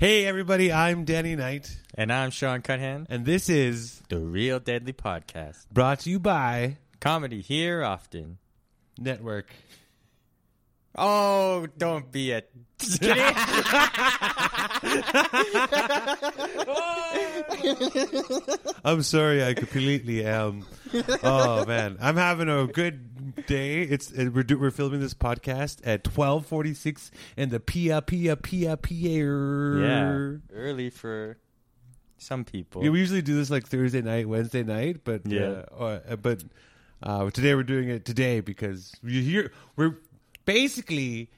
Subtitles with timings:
[0.00, 4.94] Hey, everybody, I'm Danny Knight, And I'm Sean Cuthand, and this is the Real Deadly
[4.94, 5.66] Podcast.
[5.70, 8.38] brought to you by Comedy here often.
[8.98, 9.48] Network.
[10.96, 12.42] Oh, don't be a.
[18.84, 20.64] I'm sorry, I completely am.
[21.22, 23.82] Oh man, I'm having a good day.
[23.82, 28.76] It's uh, we're do, we're filming this podcast at 12:46 in the Pia Pia Pia
[28.76, 29.80] Pier.
[29.80, 31.36] yeah, early for
[32.18, 32.82] some people.
[32.84, 35.62] Yeah, we usually do this like Thursday night, Wednesday night, but Yeah.
[35.78, 36.42] uh, uh, but
[37.02, 39.96] uh, today we're doing it today because you hear we're
[40.44, 41.30] basically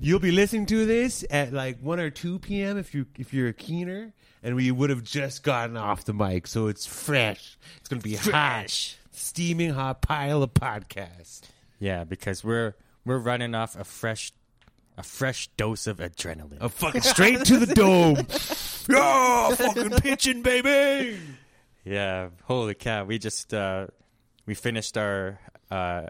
[0.00, 2.78] you'll be listening to this at like one or two p.m.
[2.78, 6.46] if you if you're a keener, and we would have just gotten off the mic,
[6.46, 7.58] so it's fresh.
[7.78, 11.42] It's gonna be hot, steaming hot pile of podcast.
[11.78, 14.32] yeah, because we're we're running off a fresh
[14.98, 16.58] a fresh dose of adrenaline.
[16.60, 18.26] I'm fucking straight to the dome.
[18.88, 21.16] Yeah, fucking pitching, baby.
[21.84, 23.04] Yeah, holy cow!
[23.04, 23.86] We just uh,
[24.46, 25.38] we finished our
[25.70, 26.06] uh,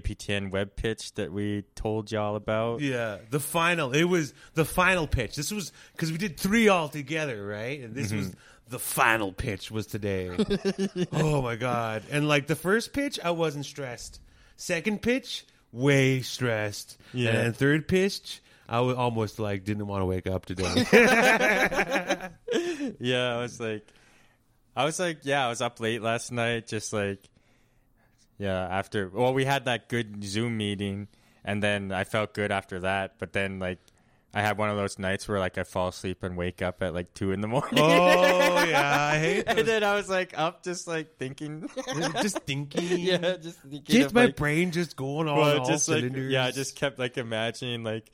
[0.00, 2.80] APTN web pitch that we told y'all about.
[2.80, 3.92] Yeah, the final.
[3.92, 5.36] It was the final pitch.
[5.36, 7.80] This was because we did three all together, right?
[7.80, 8.38] And this was mm-hmm.
[8.70, 10.30] the final pitch was today.
[11.12, 12.02] oh my god!
[12.10, 14.20] And like the first pitch, I wasn't stressed.
[14.56, 16.98] Second pitch, way stressed.
[17.12, 17.30] Yeah.
[17.30, 20.84] And then third pitch, I was almost like didn't want to wake up today.
[23.00, 23.86] Yeah, I was like,
[24.76, 27.18] I was like, yeah, I was up late last night, just like,
[28.38, 31.08] yeah, after, well, we had that good Zoom meeting,
[31.44, 33.78] and then I felt good after that, but then, like,
[34.32, 36.92] I had one of those nights where, like, I fall asleep and wake up at,
[36.92, 37.78] like, two in the morning.
[37.78, 41.68] oh yeah, I hate and then I was, like, up just, like, thinking,
[42.20, 42.98] just thinking.
[43.00, 46.46] yeah, just thinking Get my like, brain just going on well, all just, like, yeah,
[46.46, 48.10] I just kept, like, imagining, like,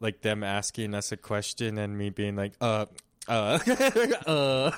[0.00, 2.86] like them asking us a question and me being like, uh,
[3.28, 3.58] uh,
[4.26, 4.70] uh.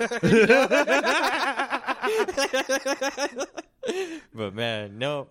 [4.39, 5.27] But man, no,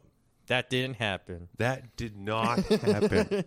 [0.49, 1.49] that didn't happen.
[1.57, 3.43] That did not happen.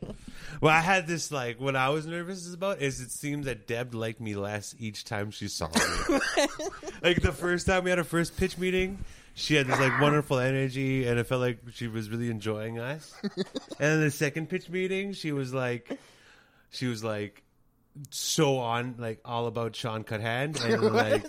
[0.60, 3.94] well, I had this like what I was nervous about is it seems that Deb
[3.94, 6.20] liked me less each time she saw me.
[7.04, 9.06] like the first time we had our first pitch meeting,
[9.36, 13.14] she had this like wonderful energy and it felt like she was really enjoying us.
[13.24, 13.36] and
[13.78, 15.96] then the second pitch meeting, she was like
[16.72, 17.44] she was like
[18.10, 21.26] so on like all about Sean Cuthand and like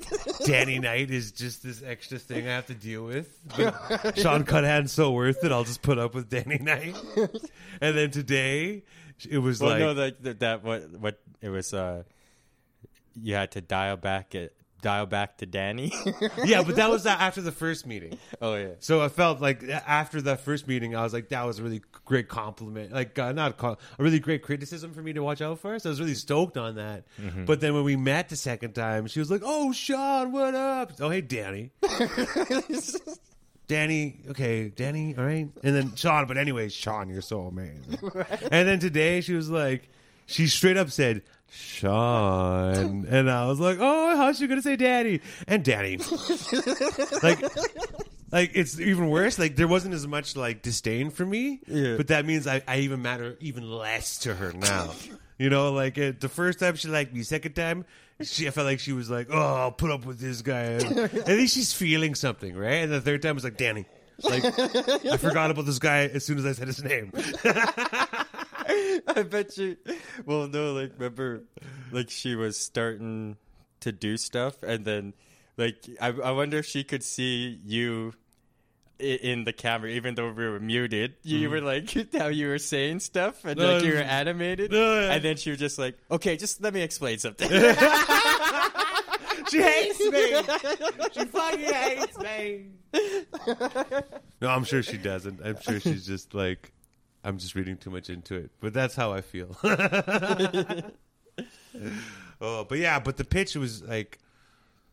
[0.46, 3.36] Danny Knight is just this extra thing I have to deal with.
[3.56, 5.50] But Sean Cuthand's so worth it.
[5.52, 6.96] I'll just put up with Danny Knight.
[7.80, 8.84] And then today
[9.28, 11.74] it was Well, like no, that, that that what what it was.
[11.74, 12.04] uh
[13.14, 15.92] You had to dial back it, dial back to Danny.
[16.44, 18.18] yeah, but that was after the first meeting.
[18.42, 21.58] oh yeah, So I felt like after that first meeting, I was like, that was
[21.58, 22.92] a really great compliment.
[22.92, 25.78] Like, uh, not a, a really great criticism for me to watch out for.
[25.78, 27.04] So I was really stoked on that.
[27.46, 30.92] But then when we met the second time, she was like, oh, Sean, what up?
[31.00, 31.70] Oh, hey, Danny.
[33.68, 35.48] Danny, okay, Danny, all right.
[35.62, 37.96] And then Sean, but anyways, Sean, you're so amazing.
[38.50, 39.88] And then today she was like,
[40.26, 43.06] she straight up said, Sean.
[43.08, 45.20] And I was like, oh, how's she going to say Daddy?
[45.46, 45.96] And Danny.
[47.22, 47.42] like,
[48.32, 49.38] like it's even worse.
[49.38, 51.96] Like there wasn't as much like disdain for me, Yeah.
[51.96, 54.92] but that means I, I even matter even less to her now.
[55.38, 57.84] you know, like it, the first time she liked me, second time
[58.22, 60.62] she I felt like she was like, oh, I'll put up with this guy.
[60.74, 62.82] At least she's feeling something, right?
[62.84, 63.84] And the third time was like, Danny.
[64.24, 67.12] Like I forgot about this guy as soon as I said his name.
[69.14, 69.76] I bet you.
[70.24, 71.42] Well, no, like remember,
[71.90, 73.36] like she was starting
[73.80, 75.14] to do stuff, and then,
[75.56, 78.14] like I, I wonder if she could see you
[79.00, 81.14] i- in the camera, even though we were muted.
[81.22, 81.50] You mm-hmm.
[81.52, 85.00] were like how you were saying stuff, and No, like you were it's- animated, No,
[85.00, 85.12] yeah.
[85.12, 87.50] and then she was just like, "Okay, just let me explain something."
[89.52, 90.32] She hates me.
[91.12, 92.66] She fucking hates me.
[94.40, 95.40] No, I'm sure she doesn't.
[95.44, 96.72] I'm sure she's just like,
[97.22, 98.50] I'm just reading too much into it.
[98.60, 99.56] But that's how I feel.
[102.40, 104.18] oh, but yeah, but the pitch was like,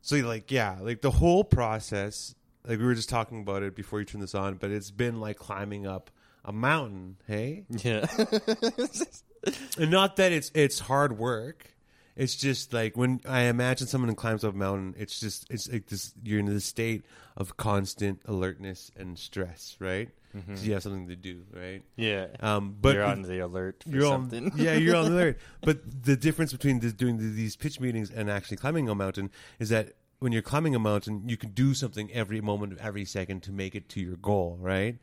[0.01, 2.35] so like, yeah, like the whole process,
[2.67, 5.19] like we were just talking about it before you turn this on, but it's been
[5.19, 6.11] like climbing up
[6.45, 7.65] a mountain, hey?
[7.69, 8.05] yeah,
[9.77, 11.73] And not that it's it's hard work.
[12.19, 15.87] It's just like when I imagine someone climbs up a mountain, it's just it's like
[15.87, 17.05] this you're in this state
[17.37, 20.09] of constant alertness and stress, right?
[20.55, 21.81] So you have something to do, right?
[21.95, 22.27] yeah.
[22.41, 24.51] Um, but you're on the alert for you're something.
[24.51, 25.39] on yeah you're on the alert.
[25.61, 29.31] But the difference between the, doing the, these pitch meetings and actually climbing a mountain
[29.57, 33.05] is that when you're climbing a mountain, you can do something every moment of every
[33.05, 34.97] second to make it to your goal, right?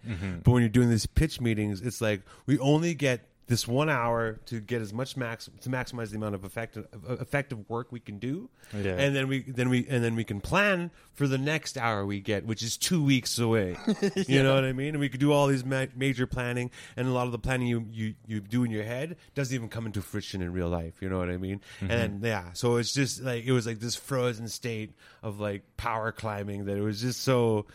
[0.44, 4.40] But when you're doing these pitch meetings, it's like we only get this one hour
[4.46, 8.18] to get as much max to maximize the amount of effective effective work we can
[8.18, 8.96] do, Yeah.
[8.96, 12.20] and then we then we and then we can plan for the next hour we
[12.20, 13.76] get, which is two weeks away.
[14.26, 14.88] You know what I mean?
[14.88, 17.68] And we could do all these ma- major planning, and a lot of the planning
[17.68, 20.94] you, you you do in your head doesn't even come into fruition in real life.
[21.00, 21.60] You know what I mean?
[21.80, 21.90] Mm-hmm.
[21.90, 24.90] And yeah, so it's just like it was like this frozen state
[25.22, 27.66] of like power climbing that it was just so.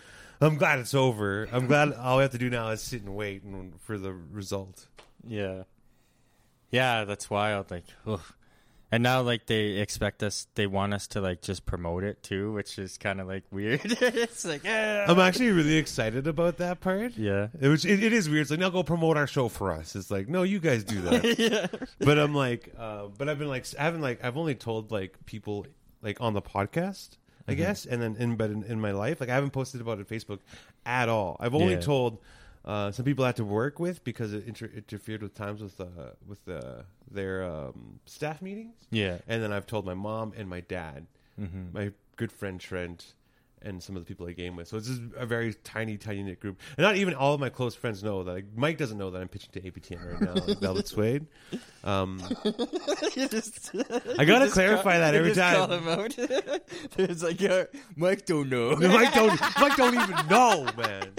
[0.43, 1.47] I'm glad it's over.
[1.51, 4.11] I'm glad all we have to do now is sit and wait and, for the
[4.11, 4.87] result.
[5.27, 5.63] Yeah.
[6.71, 7.69] Yeah, that's wild.
[7.69, 8.21] Like, ugh.
[8.91, 12.53] and now like they expect us, they want us to like just promote it too,
[12.53, 13.81] which is kind of like weird.
[13.85, 17.17] it's like, yeah, I'm actually really excited about that part.
[17.17, 18.43] yeah, It, was, it, it is weird.
[18.43, 19.95] It's like, now go promote our show for us.
[19.95, 21.37] It's like, no, you guys do that.
[21.39, 21.67] yeah,
[21.99, 25.17] but I'm like, uh, but I've been like, I haven't like, I've only told like
[25.25, 25.65] people
[26.01, 27.17] like on the podcast,
[27.49, 29.99] I guess, and then in but in, in my life, like I haven't posted about
[29.99, 30.39] it on Facebook
[30.85, 31.35] at all.
[31.39, 31.81] I've only Yeah.
[31.81, 32.19] told
[32.65, 35.79] uh, some people I had to work with because it inter- interfered with times with
[35.79, 35.85] uh,
[36.27, 39.17] with uh, their um, staff meetings, yeah.
[39.27, 41.07] and then I've told my mom and my dad,
[41.39, 41.73] Mm-hmm.
[41.73, 43.13] my good friend Trent.
[43.63, 46.23] And some of the people I game with, so it's just a very tiny, tiny
[46.23, 48.31] knit group, and not even all of my close friends know that.
[48.33, 51.27] Like, Mike doesn't know that I'm pitching to APTN right now, like Velvet Suede.
[51.83, 52.19] Um,
[54.17, 55.55] I gotta clarify that every time.
[55.57, 56.17] Call him out.
[56.97, 57.65] It's like, yeah,
[57.95, 58.75] Mike don't know.
[58.77, 61.11] Mike don't, Mike don't even know, man.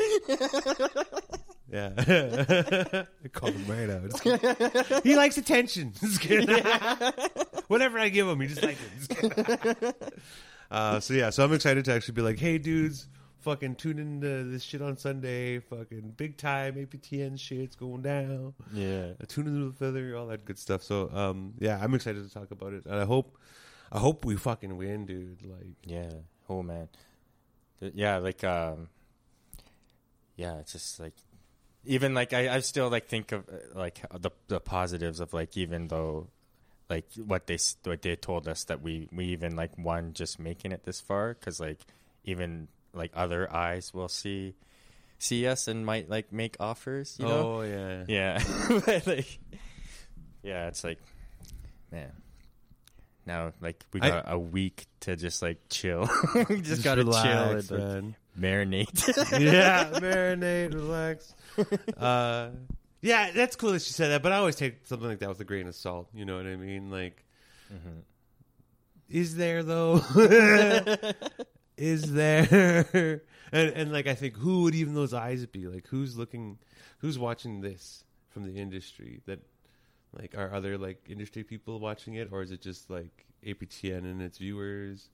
[1.72, 4.10] Yeah, I called him right out.
[4.10, 4.22] Just
[4.82, 5.00] kidding.
[5.02, 5.94] He likes attention.
[5.98, 6.62] Just kidding.
[7.68, 8.78] Whatever I give him, he just likes
[9.10, 9.78] it.
[9.80, 9.94] Just.
[10.70, 13.06] Uh, so yeah, so I'm excited to actually be like, hey, dudes,
[13.40, 15.60] fucking tune into this shit on Sunday.
[15.60, 18.52] Fucking big time APTN shit's going down.
[18.72, 20.82] yeah, a tune into the feather, all that good stuff.
[20.82, 23.38] So, um, yeah, I'm excited to talk about it, and I hope,
[23.90, 25.42] I hope we fucking win, dude.
[25.42, 26.10] Like, yeah.
[26.50, 26.88] Oh man,
[27.80, 28.18] yeah.
[28.18, 28.88] Like, um,
[30.36, 30.58] yeah.
[30.58, 31.14] It's just like,
[31.84, 33.44] even like I, I still like think of
[33.74, 36.28] like the the positives of like even though.
[36.90, 40.72] Like what they what they told us that we we even like won just making
[40.72, 41.78] it this far because like
[42.24, 44.54] even like other eyes will see
[45.18, 48.42] see us and might like make offers you know oh yeah, Yeah.
[48.84, 49.38] But, like,
[50.42, 50.98] yeah, it's like,
[51.90, 52.12] man.
[53.24, 56.10] Now, like, we got a week to just like chill.
[56.34, 58.16] we just, Just gotta relax, chill and like, man.
[58.38, 59.06] Marinate.
[59.40, 61.34] yeah, marinate, relax.
[61.96, 62.50] Uh,
[63.00, 65.40] yeah, that's cool that she said that, but I always take something like that with
[65.40, 66.08] a grain of salt.
[66.14, 66.90] You know what I mean?
[66.90, 67.24] Like,
[67.72, 68.00] Mm-hmm.
[69.08, 70.00] is there though?
[71.76, 73.22] is there?
[73.52, 75.66] And and like I think who would even those eyes be?
[75.66, 76.58] Like who's looking,
[76.98, 79.20] who's watching this from the industry?
[79.26, 79.40] That
[80.18, 84.20] like are other like industry people watching it, or is it just like APTN and
[84.22, 85.08] its viewers?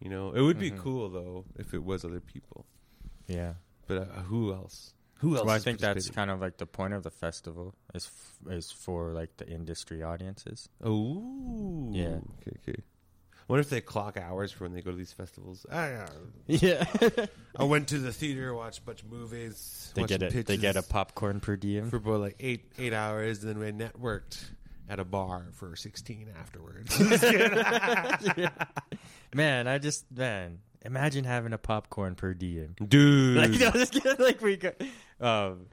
[0.00, 0.78] You know, it would be Mhm.
[0.78, 2.66] cool though if it was other people.
[3.26, 3.54] yeah.
[3.86, 4.94] But uh, who else?
[5.18, 5.44] Who else?
[5.44, 8.70] Well, I think that's kind of like the point of the festival is f- is
[8.70, 10.68] for like the industry audiences.
[10.82, 12.20] Oh, Yeah.
[12.40, 12.82] Okay, okay.
[13.32, 15.66] I wonder if they clock hours for when they go to these festivals.
[15.70, 16.06] I,
[16.46, 16.86] Yeah.
[17.56, 19.90] I went to the theater, watched a bunch of movies.
[19.96, 21.90] they get a they get a popcorn per diem.
[21.90, 24.38] for about like eight eight hours, and then we networked
[24.90, 26.98] at a bar for sixteen afterwards.
[29.34, 32.74] man, I just man, imagine having a popcorn per diem.
[32.86, 34.72] Dude, like, no, just kidding, like we go,
[35.20, 35.66] um,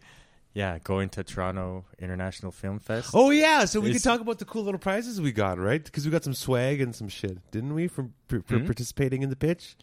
[0.54, 3.12] yeah, going to Toronto International Film Fest.
[3.14, 5.84] Oh yeah, so we It's- could talk about the cool little prizes we got, right?
[5.84, 8.66] Because we got some swag and some shit, didn't we, for, for, for Hmm?
[8.66, 9.76] participating in the pitch?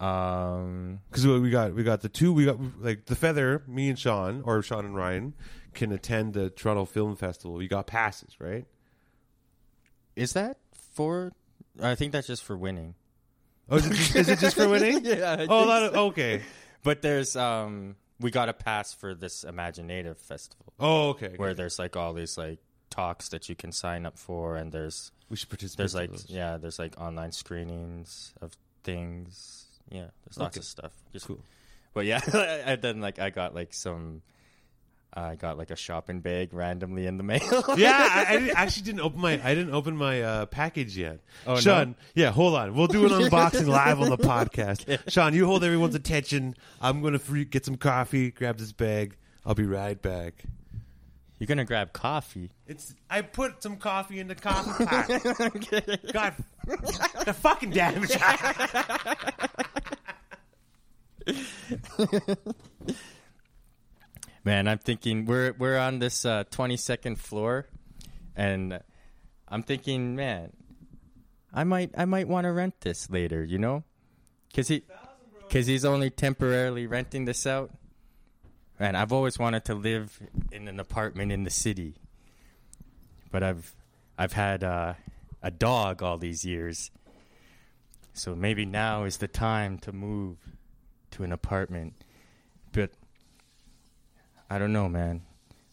[0.00, 3.62] Um, Because we got we got the two we got like the feather.
[3.68, 5.32] Me and Sean or Sean and Ryan
[5.72, 7.54] can attend the Toronto Film Festival.
[7.56, 8.66] We got passes, right?
[10.16, 10.58] is that
[10.94, 11.32] for?
[11.82, 12.94] I think that's just for winning.
[13.70, 15.00] Oh, is it just, is it just for winning?
[15.04, 15.36] yeah.
[15.38, 16.42] I Oh, a lot of okay.
[16.82, 21.34] But there's um, we got a pass for this imagineNATIVE Festival Oh, okay.
[21.36, 22.58] where there's like all these like
[22.90, 25.78] talks that you can sign up for, and there's we should participate.
[25.78, 26.26] there's like those.
[26.28, 28.52] yeah, there's like online screenings of
[28.84, 29.64] things.
[29.90, 30.60] Yeah, there's lots Okay.
[30.60, 30.92] of stuff.
[31.12, 31.40] Just Cool.
[31.94, 32.20] But yeah,
[32.66, 34.22] and then like I got like some,
[35.14, 37.40] I got like a shopping bag randomly in the mail.
[37.76, 41.20] yeah, I, I didn't, actually didn't open my I didn't open my uh, package yet.
[41.46, 41.60] Oh, no?
[41.60, 42.74] Sean, yeah, hold on.
[42.74, 45.10] We'll do an unboxing live on the podcast.
[45.10, 46.54] Sean, you hold everyone's attention.
[46.80, 49.16] I'm gonna free, get some coffee, grab this bag.
[49.44, 50.44] I'll be right back.
[51.38, 52.50] You're gonna grab coffee.
[52.66, 55.08] It's I put some coffee in the coffee pot.
[56.12, 56.34] God,
[57.26, 58.16] the fucking damn it.
[64.44, 67.66] Man, I'm thinking we're we're on this uh, 22nd floor,
[68.34, 68.80] and
[69.48, 70.52] I'm thinking, man,
[71.54, 73.44] I might I might want to rent this later.
[73.44, 73.84] You know,
[74.48, 74.82] because he
[75.40, 77.70] because he's only temporarily renting this out.
[78.80, 80.18] Man, I've always wanted to live
[80.50, 81.94] in an apartment in the city.
[83.30, 83.74] but I've
[84.18, 84.94] I've had uh,
[85.42, 86.90] a dog all these years.
[88.12, 90.36] So maybe now is the time to move
[91.12, 92.01] to an apartment.
[94.52, 95.22] I don't know, man.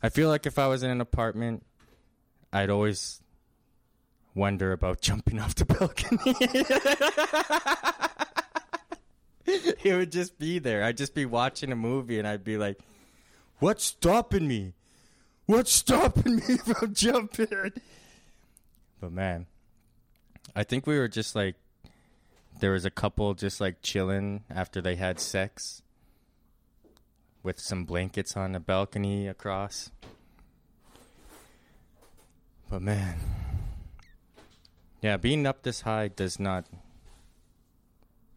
[0.01, 1.65] I feel like if I was in an apartment,
[2.53, 3.19] I'd always
[4.33, 6.21] wonder about jumping off the balcony.
[9.83, 10.85] it would just be there.
[10.85, 12.79] I'd just be watching a movie and I'd be like,
[13.57, 14.75] What's stopping me?
[15.45, 17.73] What's stopping me from jumping?
[19.01, 19.47] But man,
[20.55, 21.55] I think we were just like,
[22.61, 25.81] there was a couple just like chilling after they had sex
[27.43, 29.91] with some blankets on the balcony across.
[32.69, 33.17] But man,
[35.01, 36.65] yeah, being up this high does not.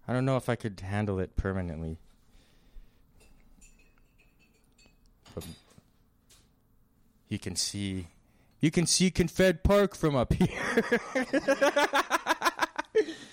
[0.06, 1.98] I don't know if I could handle it permanently.
[5.34, 5.44] But
[7.28, 8.08] you can see,
[8.60, 10.84] you can see Confed Park from up here.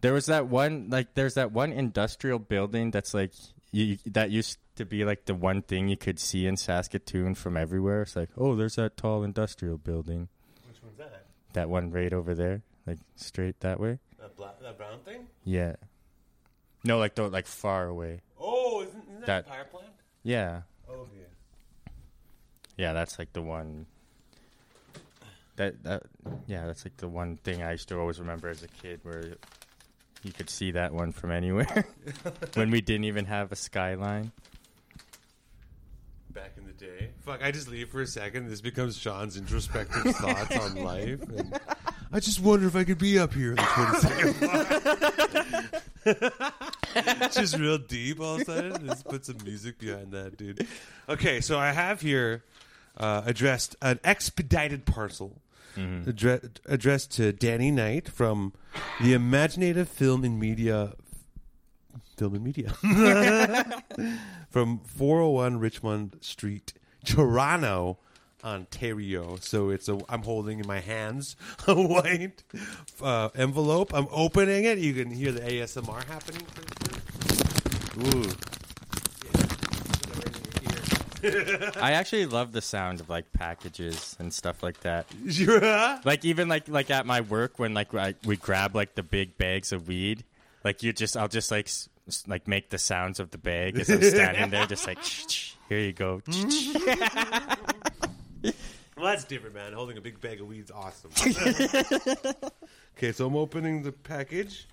[0.00, 3.32] there was that one, like, there's that one industrial building that's like,
[3.72, 7.56] you, that used to be like the one thing you could see in Saskatoon from
[7.56, 8.02] everywhere.
[8.02, 10.28] It's like, oh, there's that tall industrial building.
[10.66, 11.26] Which one's that?
[11.52, 13.98] That one right over there, like straight that way.
[14.18, 15.26] That, black, that brown thing?
[15.44, 15.74] Yeah.
[16.84, 18.20] No, like the like far away.
[18.40, 19.92] Oh, isn't, isn't that, That- a power plant?
[20.22, 21.92] Yeah, Oh, yeah.
[22.76, 23.86] yeah, that's like the one.
[25.56, 26.02] That that
[26.46, 29.34] yeah, that's like the one thing I used to always remember as a kid, where
[30.22, 31.86] you could see that one from anywhere
[32.54, 34.32] when we didn't even have a skyline.
[36.30, 37.10] Back in the day.
[37.24, 38.48] Fuck, I just leave for a second.
[38.48, 41.22] This becomes Sean's introspective thoughts on life.
[41.22, 41.58] And
[42.12, 44.40] I just wonder if I could be up here in the 22nd
[45.72, 45.82] block.
[47.22, 48.86] It's just real deep all of a sudden.
[48.86, 50.66] Just put some music behind that, dude.
[51.08, 52.44] Okay, so I have here
[52.96, 55.40] uh, addressed an expedited parcel
[55.76, 58.52] addre- addressed to Danny Knight from
[59.00, 60.94] the imagineNATIVE Film and Media
[62.16, 62.70] Film and Media
[64.50, 66.72] from 401 Richmond Street,
[67.04, 67.98] Toronto,
[68.44, 69.36] Ontario.
[69.40, 71.36] So it's a I'm holding in my hands
[71.66, 72.42] a white
[73.02, 73.92] uh, envelope.
[73.94, 74.78] I'm opening it.
[74.78, 76.46] You can hear the ASMR happening.
[78.06, 78.32] Ooh.
[81.80, 85.06] I actually love the sound of like packages and stuff like that.
[85.24, 86.00] Yeah.
[86.04, 89.36] Like even like like at my work when like I, we grab like the big
[89.38, 90.24] bags of weed,
[90.64, 93.78] like you just I'll just like s- s- like make the sounds of the bag
[93.78, 94.98] as I'm standing there, just like
[95.68, 96.20] here you go.
[98.96, 99.72] Well, that's different, man.
[99.72, 101.10] Holding a big bag of weed's awesome.
[102.98, 104.68] okay, so I'm opening the package,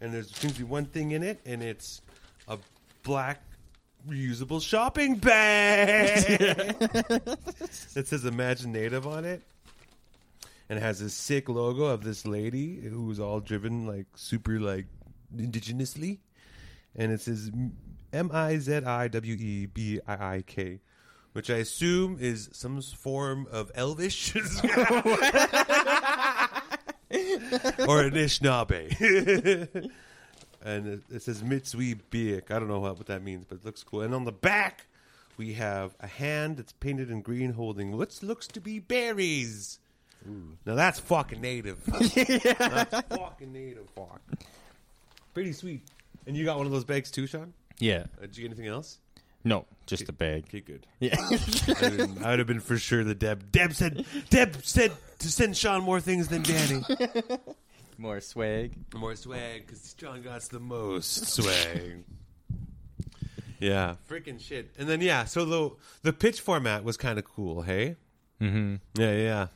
[0.00, 2.00] and there's seems to be one thing in it, and it's
[2.46, 2.58] a
[3.02, 3.42] black
[4.08, 7.38] reusable shopping bag that
[8.06, 9.42] says imagineNATIVE on it,
[10.68, 14.86] and it has this sick logo of this lady who's all driven like super like
[15.36, 16.18] indigenously,
[16.96, 17.50] and it says
[18.12, 20.80] M I Z I W E B I I K.
[21.32, 24.34] Which I assume is some form of Elvish.
[27.80, 29.90] Or Anishinaabe.
[30.64, 32.50] And it, it says Mitsui Biak.
[32.50, 34.02] I don't know what, what that means, but it looks cool.
[34.02, 34.86] And on the back,
[35.36, 39.78] we have a hand that's painted in green holding what looks to be berries.
[40.64, 41.84] Now that's fucking native.
[41.86, 43.88] That's fucking native.
[43.96, 44.20] Fuck.
[45.34, 45.82] Pretty sweet.
[46.28, 47.52] And you got one of those bags too, Sean?
[47.80, 48.98] Yeah, Uh, did you get anything else?
[49.42, 50.44] no, just a bag.
[50.46, 50.86] Okay, good.
[51.00, 53.50] Yeah, I would, have, I would have been for sure the Deb.
[53.50, 54.06] Deb said.
[54.30, 56.84] Deb said to send Sean more things than Danny.
[58.02, 58.74] more swag.
[58.94, 62.04] more swag because John got the most swag.
[63.60, 64.74] yeah, freaking shit.
[64.76, 65.70] And then yeah, so the
[66.02, 67.62] the pitch format was kind of cool.
[67.62, 67.96] Hey.
[68.40, 68.76] Mm-hmm.
[69.00, 69.46] Yeah, yeah.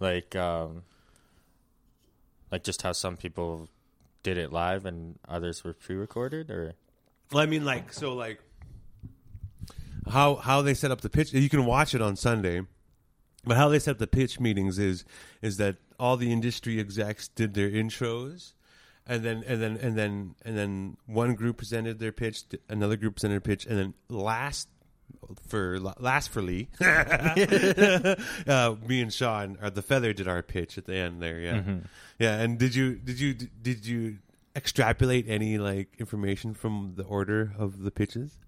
[0.00, 0.82] Like um,
[2.50, 3.68] like just how some people
[4.24, 6.74] did it live and others were pre-recorded, or
[7.32, 8.40] Well, I mean, like, so, like,
[10.10, 11.32] how how they set up the pitch.
[11.32, 12.62] You can watch it on Sunday,
[13.44, 15.04] but how they set up the pitch meetings is
[15.40, 18.54] is that all the industry execs did their intros,
[19.06, 23.14] and then and then and then and then one group presented their pitch, another group
[23.14, 24.68] presented their pitch, and then last
[25.46, 30.86] for last for Lee, uh, me and Sean, or the feather, did our pitch at
[30.86, 31.38] the end there.
[31.38, 31.62] Yeah,
[32.18, 32.40] yeah.
[32.40, 34.18] And did you did you did you
[34.56, 38.40] extrapolate any like information from the order of the pitches?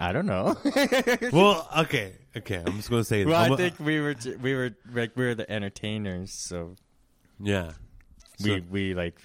[0.00, 0.56] I don't know.
[1.32, 2.62] well, okay, okay.
[2.66, 3.24] I'm just gonna say.
[3.24, 6.32] well, I'm I a- think we were j- we were like we were the entertainers,
[6.32, 6.76] so
[7.38, 7.72] yeah.
[8.42, 9.20] we So- we like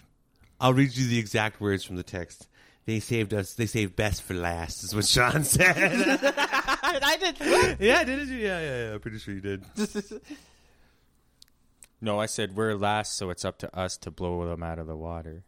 [0.59, 2.47] I'll read you the exact words from the text.
[2.85, 3.53] They saved us.
[3.55, 4.83] They saved best for last.
[4.83, 5.75] Is what Sean said.
[5.77, 7.77] I did.
[7.79, 8.35] yeah, didn't you?
[8.35, 8.93] Yeah, yeah, yeah.
[8.93, 9.63] I'm pretty sure you did.
[12.01, 14.85] No, I said we're last, so it's up to us to blow them out of
[14.87, 15.43] the water.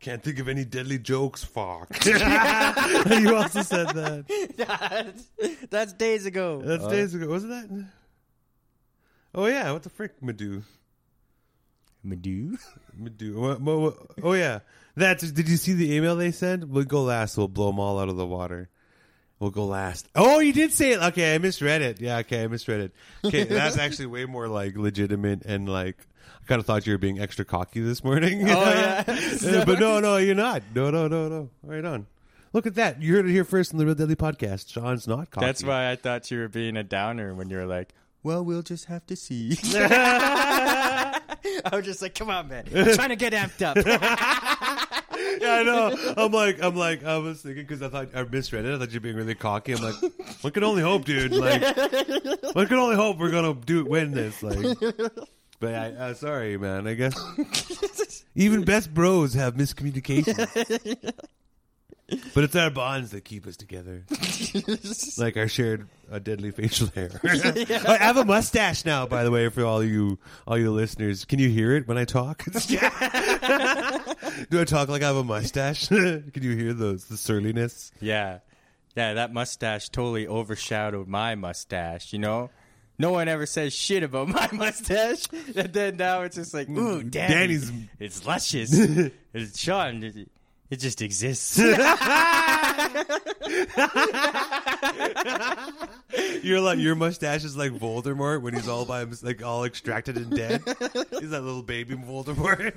[0.00, 1.44] Can't think of any deadly jokes.
[1.44, 2.04] Fuck.
[2.06, 4.24] you also said that.
[5.38, 6.62] that's, that's days ago.
[6.64, 7.28] That's uh, days ago.
[7.28, 7.86] Wasn't that?
[9.34, 9.70] Oh yeah.
[9.72, 10.62] What the frick, Madu?
[12.02, 12.56] Madu.
[12.96, 13.94] Madu.
[14.22, 14.60] Oh yeah.
[14.96, 15.30] That's.
[15.30, 16.66] Did you see the email they sent?
[16.66, 17.36] We'll go last.
[17.36, 18.70] We'll blow them all out of the water.
[19.38, 20.06] We'll go last.
[20.14, 21.00] Oh, you did say it.
[21.00, 22.00] Okay, I misread it.
[22.00, 22.92] Yeah, okay, I misread it.
[23.24, 25.96] Okay, that's actually way more like legitimate and like.
[26.42, 28.40] I kind of thought you were being extra cocky this morning.
[28.48, 29.02] Oh, yeah.
[29.64, 30.62] But no, no, you're not.
[30.74, 31.50] No, no, no, no.
[31.62, 32.06] Right on.
[32.52, 33.00] Look at that.
[33.00, 34.72] You heard it here first on the Real Deadly podcast.
[34.72, 35.46] Sean's not cocky.
[35.46, 37.94] That's why I thought you were being a downer when you were like,
[38.24, 41.20] "Well, we'll just have to see." I
[41.72, 42.64] was just like, "Come on, man!
[42.74, 43.76] I'm trying to get amped up."
[45.40, 46.14] Yeah, I know.
[46.16, 48.74] I'm like, I'm like, I was thinking because I thought I misread it.
[48.74, 49.72] I thought you were being really cocky.
[49.72, 49.94] I'm like,
[50.40, 51.32] one can only hope, dude.
[51.32, 51.62] Like,
[52.54, 54.42] one can only hope we're gonna do win this.
[54.42, 54.76] Like,
[55.60, 56.86] but I, uh, sorry, man.
[56.86, 57.14] I guess
[58.34, 60.36] even best bros have miscommunication.
[62.34, 64.04] But it's our bonds that keep us together,
[65.18, 67.20] like our shared uh, deadly facial hair.
[67.24, 71.24] I have a mustache now, by the way, for all you all you listeners.
[71.24, 72.44] Can you hear it when I talk?
[72.46, 72.52] Do
[74.60, 75.86] I talk like I have a mustache?
[75.86, 77.92] Can you hear those the surliness?
[78.00, 78.40] yeah,
[78.96, 82.12] yeah, that mustache totally overshadowed my mustache.
[82.12, 82.50] You know,
[83.00, 85.24] no one ever says shit about my mustache,
[85.56, 88.70] and then now it's just like, "Ooh, Danny, Danny's- it's luscious."
[89.34, 90.02] it's Sean.
[90.04, 90.28] It,
[90.70, 91.58] it just exists.
[96.42, 100.16] You're like your mustache is like Voldemort when he's all by him, like all extracted
[100.16, 100.62] and dead.
[101.18, 102.76] He's that little baby Voldemort.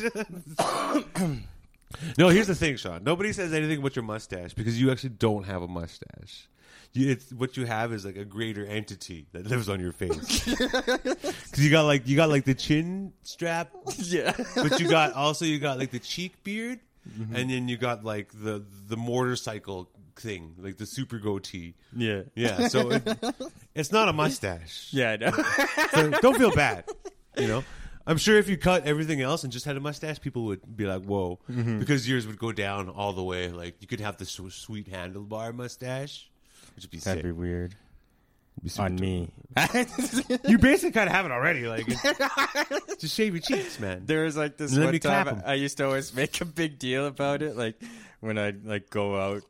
[2.18, 3.04] No, here's the thing, Sean.
[3.04, 6.48] Nobody says anything about your mustache because you actually don't have a mustache.
[6.94, 10.46] You, it's what you have is like a greater entity that lives on your face.
[11.54, 14.34] Because you got like you got like the chin strap, yeah.
[14.56, 17.36] but you got also you got like the cheek beard, mm-hmm.
[17.36, 21.76] and then you got like the the motorcycle thing, like the super goatee.
[21.96, 22.24] Yeah.
[22.36, 23.04] Yeah, so it,
[23.76, 24.90] it's not a mustache.
[24.92, 25.32] Yeah, I know.
[25.92, 26.86] So don't feel bad.
[27.38, 27.64] You know,
[28.06, 30.86] I'm sure if you cut everything else and just had a mustache, people would be
[30.86, 31.80] like, "Whoa," mm-hmm.
[31.80, 33.50] because yours would go down all the way.
[33.50, 36.30] Like you could have the s- sweet handlebar mustache,
[36.76, 37.24] which would be That'd sick.
[37.26, 37.76] be weird
[38.62, 39.32] Be on me.
[40.48, 41.68] You basically kind of have it already.
[41.68, 41.88] Like,
[43.00, 44.04] just shave your cheeks, man.
[44.06, 45.44] there was like this Let one me clap time 'em.
[45.46, 47.82] I used to always make a big deal about it, like
[48.20, 49.44] when I'd like go out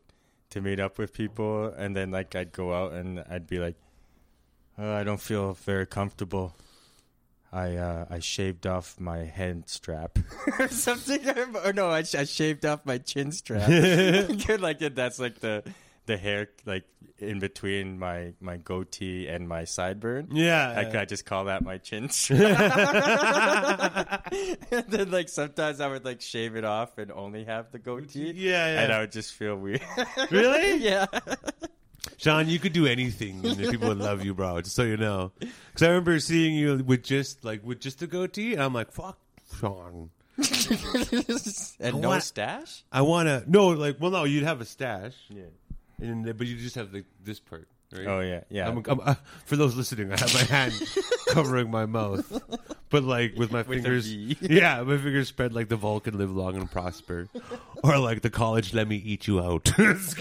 [0.52, 3.76] to meet up with people, and then like I'd go out and I'd be like,
[4.78, 6.56] oh, I don't feel very comfortable.
[7.54, 10.18] I uh, I shaved off my head strap
[10.60, 11.22] or something,
[11.64, 13.70] or no, I, sh- I shaved off my chin strap.
[14.60, 15.64] like that's like the
[16.06, 16.84] the hair like
[17.20, 20.30] in between my my goatee and my sideburn.
[20.32, 22.42] Yeah, I, I just call that my chin strap.
[24.72, 28.32] and then, like, sometimes I would, like, shave it off and only have the goatee.
[28.36, 28.82] Yeah, yeah.
[28.82, 29.82] And I would just feel weird.
[30.32, 31.06] really, yeah.
[32.18, 34.62] Sean, you could do anything, and people would love you, bro.
[34.62, 38.08] Just so you know, because I remember seeing you with just like with just a
[38.08, 39.18] goatee, and I'm like, "Fuck,
[39.60, 40.10] Sean."
[41.80, 42.84] and no want- stash?
[42.92, 45.44] I want to no, like, well, no, you'd have a stash, Yeah.
[46.00, 48.08] and but you just have the, this part, right?
[48.08, 48.42] Oh, yeah.
[48.50, 48.68] Yeah.
[48.68, 50.74] I'm, I'm, uh, for those listening, I have my hand
[51.28, 52.42] covering my mouth,
[52.90, 54.38] but like with my With fingers, V.
[54.42, 57.28] yeah, my fingers spread like the Vulcan live long and prosper,
[57.84, 59.72] or like the college let me eat you out.
[59.78, 60.20] If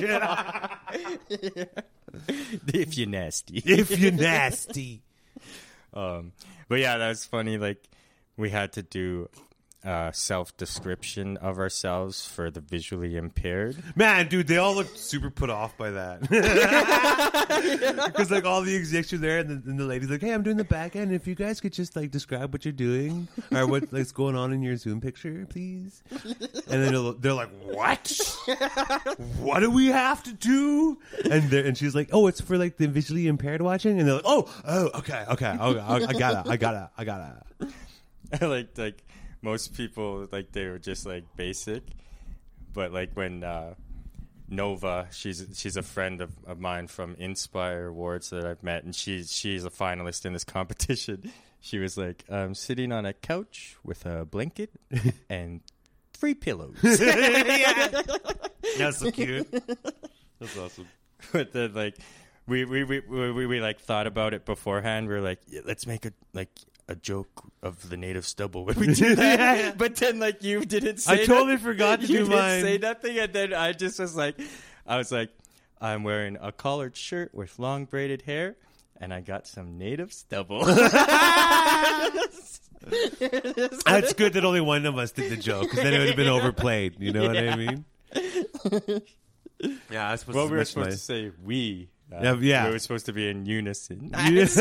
[2.98, 3.62] you're nasty.
[3.64, 5.02] if you're nasty.
[5.94, 6.32] Um,
[6.68, 7.58] but yeah, that was funny.
[7.58, 7.82] Like,
[8.36, 9.28] we had to do
[9.84, 13.76] uh, self description of ourselves for the visually impaired.
[13.96, 16.20] Man, dude, they all looked super put off by that.
[18.06, 20.42] Because like all the execs are there, and the, and the lady's like, "Hey, I'm
[20.42, 21.12] doing the back end.
[21.12, 24.52] If you guys could just like describe what you're doing or what like's going on
[24.52, 28.10] in your Zoom picture, please." And then they're- they're like, "What?
[29.38, 30.98] what do we have to do?"
[31.30, 34.16] And they're, and she's like, "Oh, it's for like the visually impaired watching." And they're
[34.16, 37.42] like, "Oh, oh, okay, okay, okay, I I gotta, I gotta, I gotta."
[38.40, 39.04] like like
[39.42, 41.82] most people like they were just like basic
[42.72, 43.74] but like when uh
[44.48, 48.94] nova she's she's a friend of, of mine from Indspire awards that i've met and
[48.94, 53.76] she's she's a finalist in this competition she was like i'm sitting on a couch
[53.84, 54.70] with a blanket
[55.28, 55.60] and
[56.12, 58.02] three pillows yeah.
[58.78, 59.50] That's so cute.
[60.38, 60.88] That's awesome.
[61.32, 61.96] but then like
[62.46, 65.08] we we, we we we we like thought about it beforehand.
[65.08, 66.50] We are like, yeah, let's make a like
[66.88, 69.38] a joke of the native stubble when we do that.
[69.38, 69.72] Yeah, yeah.
[69.76, 71.58] But then like you didn't say I totally nothing.
[71.58, 72.62] forgot to you do didn't mine.
[72.62, 74.40] say nothing, and then I just was like,
[74.86, 75.30] I was like,
[75.80, 78.56] I'm wearing a collared shirt with long braided hair,
[79.00, 80.64] and I got some native stubble.
[82.82, 86.16] That's good that only one of us did the joke because then it would have
[86.16, 86.96] been overplayed.
[86.98, 87.84] You know what I mean?
[89.90, 91.88] Yeah, I was supposed well, to we were supposed my- to say we.
[92.12, 92.66] Uh, Yeah, yeah.
[92.66, 94.10] We were supposed to be in unison.
[94.12, 94.30] Yeah.
[94.30, 94.54] this,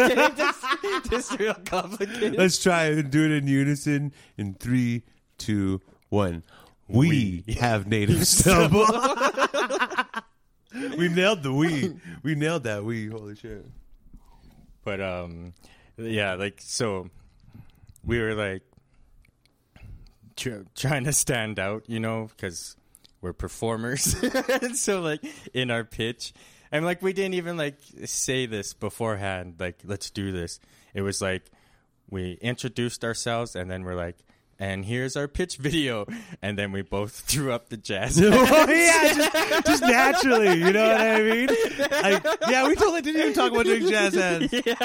[1.10, 2.36] this real complicated.
[2.38, 5.04] Let's try and do it in unison in three,
[5.38, 6.44] two, one.
[6.88, 7.54] We, We.
[7.56, 8.86] have native stubble.
[10.98, 11.94] we nailed the we.
[12.24, 13.08] We nailed that we.
[13.08, 13.66] Holy shit.
[14.84, 15.54] But um,
[15.98, 17.10] yeah, like so,
[18.04, 18.64] we were like
[20.36, 22.76] tr- trying to stand out, you know, because
[23.22, 24.16] we're performers.
[24.80, 25.22] so like
[25.54, 26.34] in our pitch,
[26.72, 29.56] and like we didn't even like say this beforehand.
[29.60, 30.60] Like let's do this.
[30.94, 31.44] It was like
[32.10, 34.18] we introduced ourselves, and then we're like.
[34.62, 36.06] And here's our pitch video,
[36.40, 38.22] and then we both threw up the jazz.
[38.22, 38.30] oh
[38.70, 40.60] yeah, just, just naturally.
[40.60, 41.48] You know what I mean?
[41.90, 44.54] Like, yeah, we totally didn't even talk about doing jazz hands.
[44.54, 44.76] Yeah.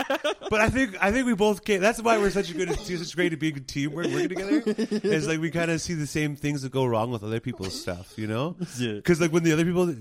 [0.49, 1.83] But I think I think we both came.
[1.83, 3.93] That's why we're such a good, such great at being a team.
[3.93, 4.63] We're working together.
[4.67, 7.79] Is like we kind of see the same things that go wrong with other people's
[7.79, 8.15] stuff.
[8.17, 8.57] You know?
[8.79, 8.95] Yeah.
[8.95, 9.95] Because like when the other people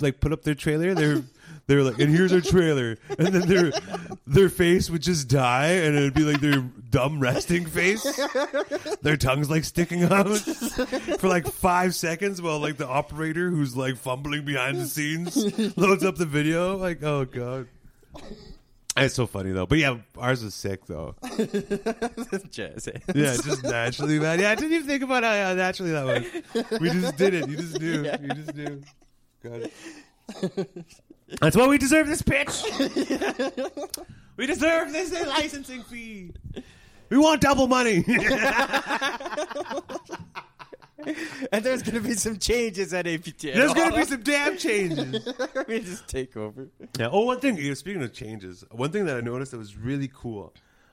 [0.00, 1.22] like put up their trailer, they're
[1.66, 3.72] they're like, and here's our trailer, and then their
[4.26, 8.02] their face would just die, and it'd be like their dumb resting face.
[9.02, 10.28] Their tongue's like sticking out
[11.18, 15.36] for like five seconds while like the operator who's like fumbling behind the scenes
[15.76, 16.76] loads up the video.
[16.76, 17.68] Like, oh god.
[18.96, 19.66] It's so funny though.
[19.66, 21.14] But yeah, ours was sick though.
[23.14, 24.40] Yeah, just naturally, man.
[24.40, 26.04] Yeah, I didn't even think about how, how naturally that
[26.54, 26.80] was.
[26.80, 27.48] We just did it.
[27.48, 28.02] You just knew.
[28.20, 28.82] You just knew.
[29.42, 30.86] Got it.
[31.40, 32.62] That's why we deserve this pitch.
[34.36, 36.32] we deserve this licensing fee.
[37.08, 38.04] We want double money.
[41.52, 43.42] and there's gonna be some changes at APT.
[43.42, 45.28] There's gonna be some damn changes.
[45.68, 46.68] we just take over.
[46.98, 47.08] Yeah.
[47.10, 47.56] Oh, one thing.
[47.58, 50.52] yeah, Speaking of changes, one thing that I noticed that was really cool,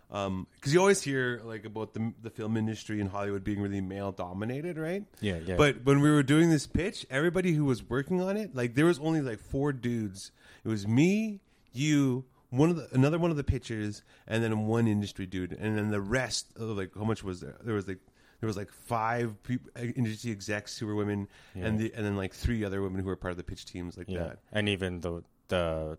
[0.10, 3.82] Um, because you always hear like about the the film industry in Hollywood being really
[3.82, 5.04] male dominated, right?
[5.20, 5.58] Yeah, yeah.
[5.58, 8.86] But when we were doing this pitch, everybody who was working on it, like there
[8.86, 10.32] was only like four dudes.
[10.63, 11.41] It was me,
[11.74, 15.78] you, one of the another one of the pitchers, and then one industry dude, and
[15.78, 16.48] then the rest.
[16.56, 17.58] Of, like how much was there?
[17.63, 18.00] There was like.
[18.39, 22.15] There was like five peop uh, industry execs who were women, and the, and then
[22.15, 24.39] like three other women who were part of the pitch teams, like Yeah, that.
[24.52, 25.98] and even the the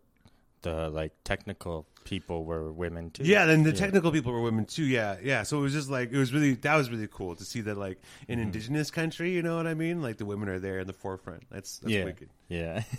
[0.62, 3.24] the like technical people were women too.
[3.24, 4.84] Yeah, then the technical people were women too.
[4.84, 5.42] Yeah, yeah.
[5.42, 7.76] So it was just like it was really that was really cool to see that
[7.76, 8.32] like Mm-hmm.
[8.32, 10.02] in indigenous country, you know what I mean?
[10.02, 11.44] Like the women are there in the forefront.
[11.50, 12.30] That's that's yeah, wicked.
[12.48, 12.82] yeah,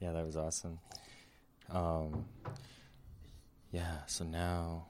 [0.00, 0.12] yeah.
[0.12, 0.78] That was awesome.
[1.70, 2.24] Um,
[3.72, 3.98] yeah.
[4.06, 4.86] So now,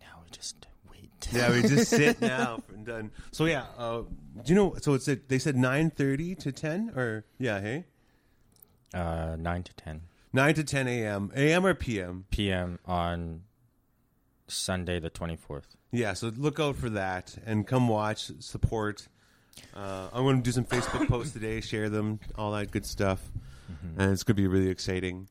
[0.00, 1.10] now we just wait.
[1.32, 3.10] Yeah, we just sit now and done.
[3.32, 4.74] So yeah, uh, do you know?
[4.80, 7.84] So it's at, they said nine thirty to ten, or yeah, hey,
[8.92, 10.02] uh, nine to ten
[10.34, 11.32] nine to ten a.m.
[11.34, 11.64] a.m.
[11.64, 12.26] or p.m.
[12.30, 12.78] p.m.
[12.84, 13.42] on
[14.46, 15.76] Sunday the twenty fourth.
[15.90, 19.08] Yeah, so look out for that and come watch, support.
[19.74, 23.30] Uh, I'm going to do some Facebook posts today, share them, all that good stuff,
[23.96, 25.28] and it's going to be really exciting.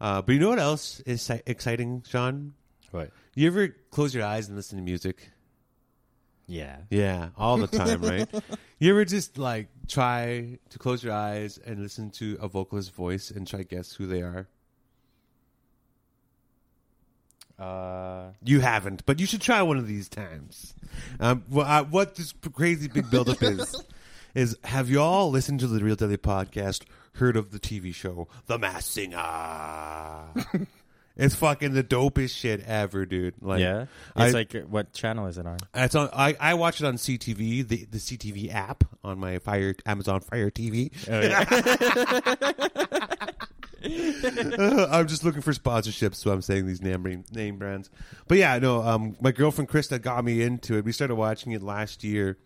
[0.00, 2.54] Uh, but you know what else is exciting, Sean?
[2.90, 3.10] What?
[3.36, 5.30] You ever close your eyes and listen to music?
[6.50, 6.78] Yeah.
[6.90, 8.28] Yeah, all the time, right?
[8.80, 13.30] You ever just like try to close your eyes and listen to a vocalist's voice
[13.30, 14.48] and try to guess who they are?
[17.58, 20.74] Uh, You haven't, but you should try one of these times.
[21.20, 23.84] Um, well, uh, what this crazy big buildup is
[24.34, 26.84] is have you all listened to the Real Deadly podcast?
[27.16, 29.18] Heard of the TV show The Masked Singer?
[31.20, 33.34] it's fucking the dopest shit ever, dude.
[33.40, 33.86] Like, yeah.
[34.16, 35.58] I- It's like what channel is it on?
[35.74, 36.08] It's on.
[36.12, 40.50] I, I watch it on CTV, the the CTV app on my Fire Amazon Fire
[40.50, 40.90] TV.
[41.08, 42.46] Oh, yeah.
[44.92, 47.88] I'm just looking for sponsorships, so I'm saying these name name brands.
[48.28, 48.82] But yeah, no.
[48.82, 50.84] Um, my girlfriend Krista got me into it.
[50.84, 52.36] We started watching it last year,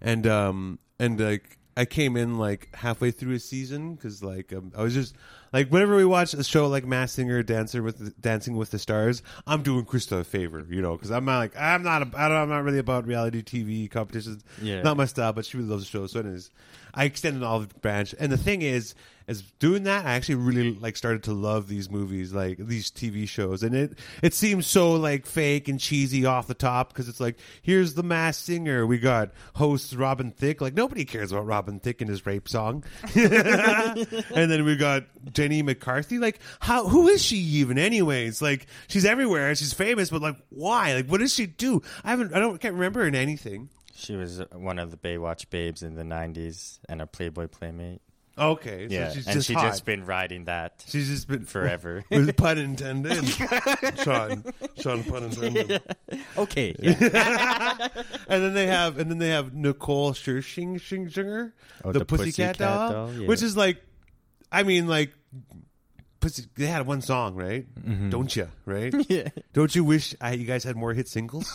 [0.00, 4.72] and um, and like I came in like halfway through a season because like um,
[4.76, 5.14] I was just
[5.52, 8.80] like whenever we watch a show like Masked Singer, Dancer with the, Dancing with the
[8.80, 12.10] Stars, I'm doing Krista a favor, you know, because I'm not like I'm not a,
[12.16, 14.42] I don't, I'm not really about reality TV competitions.
[14.60, 14.82] Yeah.
[14.82, 16.08] not my style, but she really loves the show.
[16.08, 16.50] So anyways,
[16.98, 18.96] I extended an olive branch, and the thing is,
[19.28, 23.28] as doing that, I actually really like started to love these movies, like these TV
[23.28, 27.20] shows, and it it seems so like fake and cheesy off the top because it's
[27.20, 31.78] like here's the masked singer, we got host Robin Thicke, like nobody cares about Robin
[31.78, 32.82] Thicke and his rape song,
[33.14, 38.42] and then we got Jenny McCarthy, like how who is she even anyways?
[38.42, 40.94] Like she's everywhere, she's famous, but like why?
[40.94, 41.82] Like what does she do?
[42.02, 43.68] I haven't, I don't can't remember in anything.
[43.98, 48.00] She was one of the Baywatch babes in the '90s and a Playboy playmate.
[48.38, 49.64] Okay, so Yeah, she's and just she hot.
[49.66, 50.84] just been riding that.
[50.86, 52.04] She's just been Forever.
[52.08, 53.24] With pun intended.
[54.04, 54.44] Sean.
[54.80, 55.82] Sean pun intended.
[56.38, 57.88] Okay, yeah.
[58.28, 61.52] And then they have and then they have Nicole Scherzinger,
[61.84, 63.26] Oh, the, the Pussycat, Pussycat doll, doll, yeah.
[63.26, 63.82] which is like
[64.52, 65.12] I mean like
[66.20, 67.66] Pussy, they had one song, right?
[68.10, 68.48] Don't you?
[68.64, 68.92] Right?
[68.92, 69.12] Mm-hmm.
[69.12, 69.28] yeah.
[69.52, 71.48] Don't you wish I, you guys had more hit singles?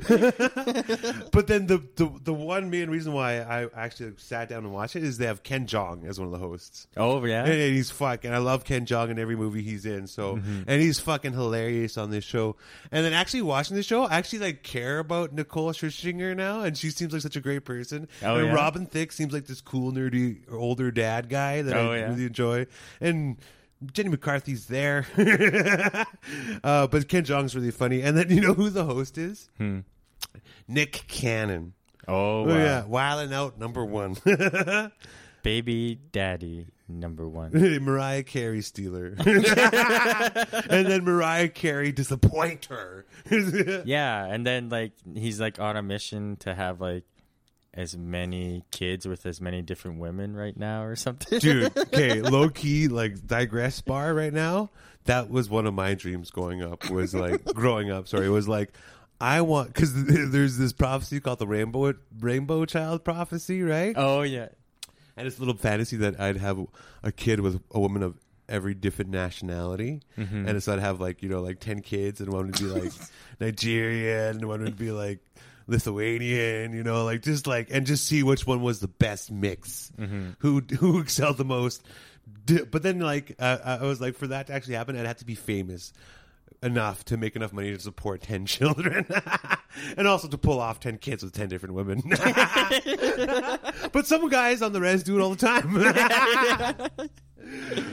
[1.32, 4.96] but then the, the the one main reason why I actually sat down and watched
[4.96, 6.86] it is they have Ken Jeong as one of the hosts.
[6.96, 7.44] Oh yeah.
[7.44, 8.32] And he's fucking.
[8.32, 10.06] I love Ken Jeong in every movie he's in.
[10.06, 10.62] So, Mm-hmm.
[10.66, 12.56] and he's fucking hilarious on this show.
[12.90, 16.76] And then actually watching the show, I actually like care about Nicole Scherzinger now, and
[16.76, 18.08] she seems like such a great person.
[18.22, 18.54] Oh, and yeah?
[18.54, 22.08] Robin Thicke seems like this cool, nerdy, older dad guy that Oh, I yeah?
[22.10, 22.66] really enjoy.
[23.00, 23.36] And
[23.92, 25.04] Jenny McCarthy's there,
[26.64, 28.00] uh, but Ken Jeong's really funny.
[28.02, 29.50] And then you know who the host is?
[29.58, 29.80] Hmm.
[30.68, 31.74] Nick Cannon.
[32.08, 32.54] Oh, Oh wow.
[32.56, 34.16] yeah, Wildin' Out number one.
[35.42, 37.50] Baby daddy number one.
[37.84, 39.14] Mariah Carey stealer.
[39.18, 43.04] and then Mariah Carey disappointer.
[43.84, 47.04] yeah, and then like he's like on a mission to have like
[47.74, 51.38] as many kids with as many different women right now or something.
[51.40, 54.70] Dude, okay, low key, like digress bar right now.
[55.04, 56.88] That was one of my dreams growing up.
[56.88, 58.08] Was like growing up.
[58.08, 58.72] Sorry, it was like
[59.20, 63.94] I want because there's this prophecy called the rainbow rainbow child prophecy, right?
[63.98, 64.48] Oh yeah.
[65.16, 66.58] And it's a little fantasy that I'd have
[67.02, 70.48] a kid with a woman of every different nationality, Mm-hmm.
[70.48, 72.92] and so I'd have like you know like ten kids, and one would be like
[73.40, 75.20] Nigerian, and one would be like
[75.66, 79.90] Lithuanian, you know, like just like and just see which one was the best mix,
[79.98, 80.30] Mm-hmm.
[80.38, 81.82] who who excelled the most.
[82.46, 85.24] But then like uh, I was like, for that to actually happen, I'd have to
[85.26, 85.92] be famous
[86.64, 89.06] enough to make enough money to support 10 children.
[89.96, 92.00] And also to pull off 10 kids with 10 different women.
[93.92, 95.74] But some guys on the res do it all the time.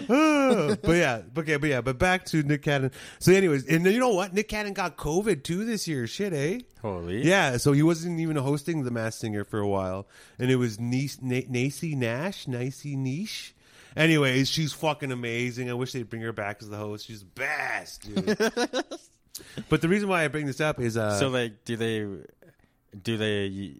[0.08, 2.92] But yeah okay but yeah but back to nick cannon.
[3.20, 4.34] So anyways and you know what?
[4.34, 6.06] Nick cannon got covid too this year.
[6.06, 6.60] Shit eh?
[6.82, 7.24] Holy.
[7.24, 10.08] yeah, so he wasn't even hosting the Masked Singer for a while,
[10.40, 13.54] and it was Nacy Nash, Nicey Niche.
[13.96, 15.70] Anyways, she's fucking amazing.
[15.70, 17.06] I wish they'd bring her back as the host.
[17.08, 18.26] She's the best, dude.
[19.70, 22.08] but the reason why I bring this up is, uh, So like, do they
[23.02, 23.76] do they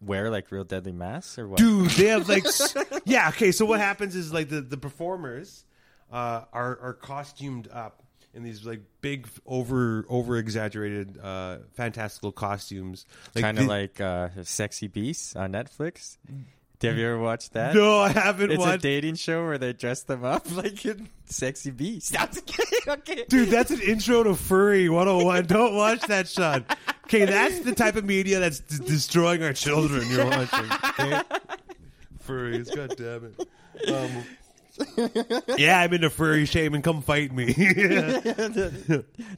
[0.00, 1.58] wear like real deadly masks or what?
[1.58, 3.52] dude, they have like, s- yeah, okay.
[3.52, 5.64] So what happens is like the the performers
[6.12, 8.02] uh, are are costumed up
[8.34, 14.00] in these like big over over exaggerated uh, fantastical costumes, like kind of the- like
[14.00, 16.18] uh, Sexy Beasts on Netflix.
[16.82, 17.74] Have you ever watched that?
[17.74, 20.78] No, I haven't It's a dating show where they dress them up like
[21.24, 22.10] sexy beasts.
[22.10, 22.38] That's
[22.86, 23.24] okay.
[23.28, 25.46] Dude, that's an intro to Furry 101.
[25.46, 26.64] Don't watch that, Sean.
[27.06, 30.70] Okay, that's the type of media that's d- destroying our children you're watching.
[31.00, 31.22] Okay?
[32.26, 33.48] Furries, god damn it.
[33.88, 34.24] Um,
[35.56, 36.82] yeah, I'm into furry shaming.
[36.82, 37.54] Come fight me.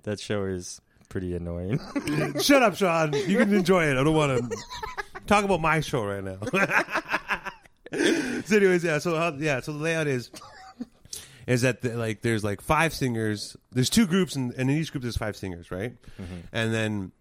[0.04, 1.78] That show is pretty annoying.
[2.40, 3.12] Shut up, Sean.
[3.12, 3.96] You can enjoy it.
[3.98, 4.56] I don't want to
[5.26, 6.38] talk about my show right now.
[8.44, 8.98] so, anyways, yeah.
[8.98, 9.60] So, how, yeah.
[9.60, 10.30] So the layout is
[11.46, 13.56] is that the, like there's like five singers.
[13.72, 15.96] There's two groups, and, and in each group there's five singers, right?
[16.52, 17.12] And then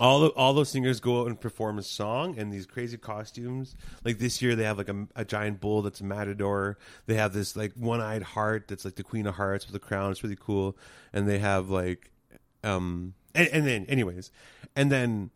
[0.00, 3.76] all the, all those singers go out and perform a song in these crazy costumes.
[4.04, 6.78] Like this year, they have like a, a giant bull that's a matador.
[7.06, 9.84] They have this like one eyed heart that's like the Queen of Hearts with a
[9.84, 10.10] crown.
[10.10, 10.76] It's really cool.
[11.12, 12.10] And they have like,
[12.64, 14.30] um, and, and then anyways,
[14.74, 15.30] and then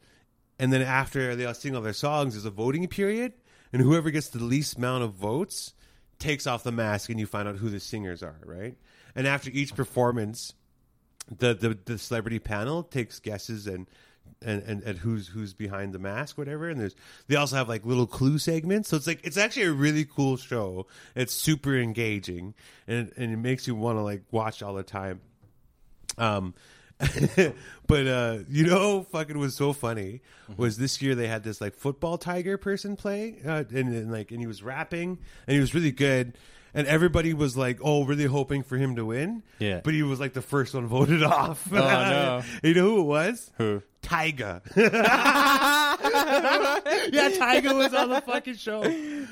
[0.59, 3.33] and then after they all sing all their songs, there's a voting period,
[3.73, 5.75] and whoever gets the least amount of votes
[6.19, 8.77] takes off the mask, and you find out who the singers are, right?
[9.15, 10.55] And after each performance,
[11.39, 13.87] the the, the celebrity panel takes guesses and.
[14.41, 16.69] And, and and who's who's behind the mask, whatever.
[16.69, 16.95] And there's
[17.27, 20.37] they also have like little clue segments, so it's like it's actually a really cool
[20.37, 20.87] show.
[21.15, 22.55] It's super engaging,
[22.87, 25.21] and and it makes you want to like watch all the time.
[26.19, 26.55] Um,
[27.87, 30.21] but uh, you know, fucking was so funny
[30.57, 34.31] was this year they had this like football tiger person play, uh, and, and like
[34.31, 36.37] and he was rapping and he was really good,
[36.75, 39.43] and everybody was like, oh, really hoping for him to win.
[39.59, 39.81] Yeah.
[39.83, 41.67] but he was like the first one voted off.
[41.73, 42.43] Oh, no.
[42.63, 43.51] you know who it was?
[43.59, 43.83] Who?
[44.03, 44.63] Tyga.
[47.13, 48.83] Yeah, Tyga was on the fucking show.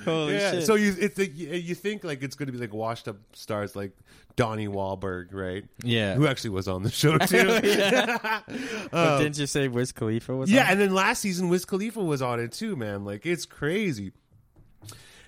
[0.05, 0.53] Holy yeah.
[0.53, 0.66] shit!
[0.66, 3.16] So you it's like, you you think like it's going to be like washed up
[3.33, 3.92] stars like
[4.37, 5.64] Donnie Wahlberg, right?
[5.83, 6.14] yeah.
[6.14, 7.59] Who actually was on the show too.
[8.90, 10.50] But didn't you say Wiz Khalifa was?
[10.50, 10.72] Yeah, on?
[10.72, 13.05] and then last season Wiz Khalifa was on it too, man.
[13.05, 14.12] Like it's crazy.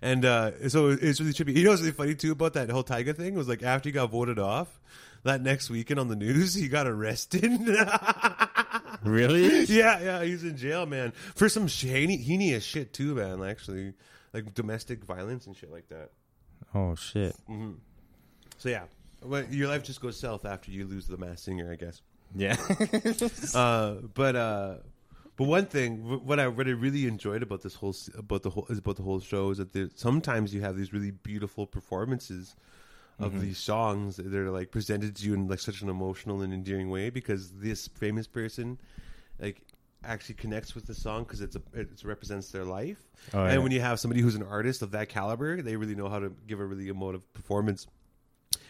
[0.00, 1.54] And uh, so it's really trippy.
[1.54, 3.92] You know what's really funny too about that whole Tyga thing was like after he
[3.92, 4.80] got voted off,
[5.22, 7.44] that next weekend on the news he got arrested.
[9.04, 9.64] really?
[9.64, 13.42] yeah, yeah, he's in jail, man, for some shady, heinous shit too, man.
[13.42, 13.94] Actually,
[14.32, 16.10] like domestic violence and shit like that.
[16.74, 17.34] Oh shit!
[17.48, 17.72] Mm-hmm.
[18.58, 18.84] So yeah,
[19.24, 22.00] well, your life just goes south after you lose the masked singer, I guess.
[22.34, 22.56] Yeah.
[23.54, 24.74] uh, but uh,
[25.36, 28.66] but one thing, what I what I really enjoyed about this whole about the whole
[28.68, 32.54] is about the whole show is that there, sometimes you have these really beautiful performances
[33.24, 36.90] of these songs they're like presented to you in like such an emotional and endearing
[36.90, 38.78] way because this famous person
[39.40, 39.60] like
[40.04, 42.98] actually connects with the song because it's a it represents their life
[43.32, 43.58] Oh, and yeah.
[43.58, 46.32] when you have somebody who's an artist of that caliber they really know how to
[46.46, 47.86] give a really emotive performance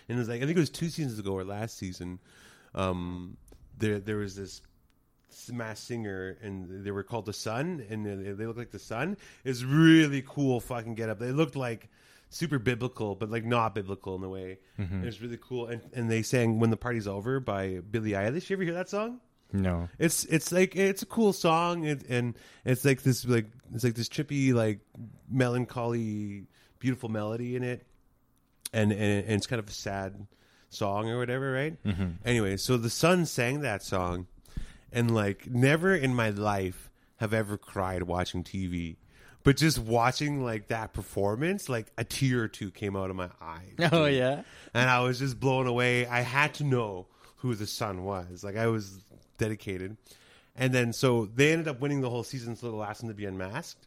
[0.09, 2.19] and it was like I think it was two seasons ago or last season.
[2.75, 3.37] Um,
[3.79, 4.61] there there was this
[5.51, 9.17] masked singer, and they were called the Sun, and they they looked like the Sun.
[9.45, 11.19] It's really cool, fucking get up.
[11.21, 11.88] They looked like
[12.33, 14.59] super biblical, but like not biblical in a way.
[14.79, 15.03] Mm-hmm.
[15.03, 18.51] It was really cool, and and they sang "When the Party's Over" by Billie Eilish.
[18.51, 19.21] You ever hear that song?
[19.53, 19.88] no.
[19.99, 23.95] It's it's like it's a cool song, and, and it's like this like it's like
[23.95, 24.81] this trippy like
[25.31, 26.47] melancholy,
[26.79, 27.87] beautiful melody in it,
[28.73, 30.27] and and, and it's kind of a sad
[30.71, 31.83] song or whatever, right?
[31.85, 32.11] Mm-hmm.
[32.25, 34.27] Anyway, so the son sang that song,
[34.90, 38.97] and like never in my life have ever cried watching TV.
[39.44, 43.28] But just watching like that performance, like a tear or two came out of my
[43.40, 44.42] eyes Oh yeah.
[44.74, 46.07] and I was just blown away.
[46.07, 47.07] I had to know
[47.38, 48.44] who the son was.
[48.44, 49.05] Like I was
[49.38, 49.96] dedicated.
[50.55, 53.14] And then so they ended up winning the whole season, so the last one to
[53.14, 53.87] be unmasked.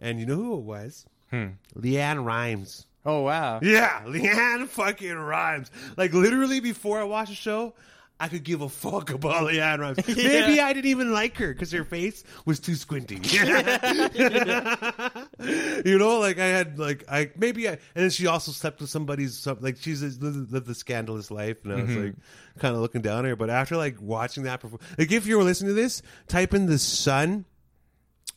[0.00, 1.06] And you know who it was?
[1.30, 1.46] Hmm.
[1.76, 2.86] LeAnn Rimes.
[3.04, 3.60] Oh wow.
[3.62, 5.70] Yeah, LeAnn fucking Rimes.
[5.96, 7.74] Like literally before I watched the show,
[8.20, 9.98] I could give a fuck about LeAnn Rimes.
[10.16, 13.16] Maybe I didn't even like her because her face was too squinty.
[15.84, 18.90] you know, like I had like I maybe I and then she also slept with
[18.90, 22.14] somebody's some, like she's a, lived a scandalous life and I was like
[22.58, 23.36] kind of looking down at her.
[23.36, 26.66] But after like watching that, perform- like if you were listening to this, type in
[26.66, 27.46] the Sun,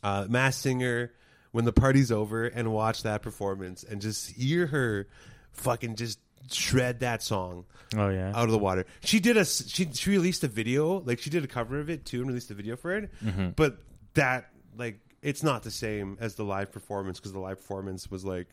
[0.02, 1.12] uh, Masked Singer
[1.52, 5.08] when the party's over and watch that performance and just hear her
[5.52, 6.18] fucking just
[6.52, 7.64] shred that song
[7.96, 8.30] Oh yeah.
[8.34, 8.84] out of the water.
[9.00, 12.04] She did a she she released a video, like she did a cover of it
[12.04, 13.10] too, and released a video for it.
[13.24, 13.50] Mm-hmm.
[13.56, 13.78] But
[14.14, 18.24] that like it's not the same as the live performance because the live performance was
[18.24, 18.48] like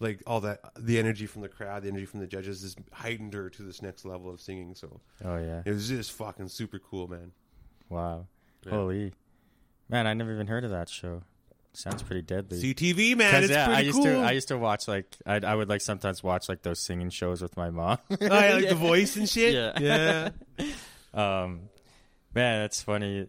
[0.00, 3.34] like all that the energy from the crowd, the energy from the judges, just heightened
[3.34, 4.74] her to this next level of singing.
[4.74, 5.62] So Oh yeah.
[5.64, 7.32] it was just fucking super cool, man.
[7.88, 8.26] Wow.
[8.64, 8.70] Yeah.
[8.72, 9.12] Holy.
[9.88, 11.22] Man, I never even heard of that show.
[11.74, 12.60] Sounds pretty deadly.
[12.60, 14.04] CTV, man, it's yeah, pretty I used cool.
[14.04, 17.08] to I used to watch like I I would like sometimes watch like those singing
[17.08, 17.98] shows with my mom.
[18.10, 19.54] oh, yeah, like the voice and shit.
[19.54, 20.30] Yeah.
[20.58, 20.64] yeah.
[21.14, 21.62] um
[22.34, 23.26] man, that's funny.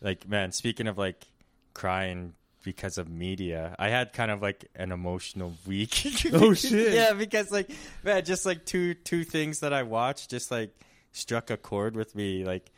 [0.00, 1.26] Like man, speaking of like
[1.74, 6.06] crying because of media, I had kind of like an emotional week.
[6.32, 6.92] Oh, shit.
[6.94, 7.72] yeah, because like
[8.04, 10.72] man, just like two two things that I watched just like
[11.10, 12.44] struck a chord with me.
[12.44, 12.70] Like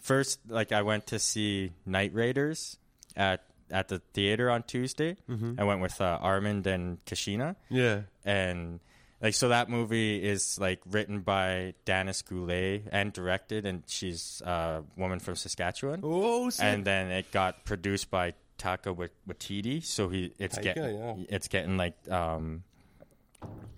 [0.00, 2.78] first, like I went to see Night Raiders
[3.14, 5.16] at at the theater on Tuesday.
[5.58, 8.02] I went with uh, Armand and Kashina Yeah.
[8.24, 8.80] and
[9.22, 14.82] like so that movie is like written by Danis Goulet and directed and she's a
[14.96, 16.64] woman from Saskatchewan Oh, sick.
[16.64, 21.14] and then it got produced by Taika Wa- Waititi so he it's getting yeah.
[21.30, 22.62] it's getting like um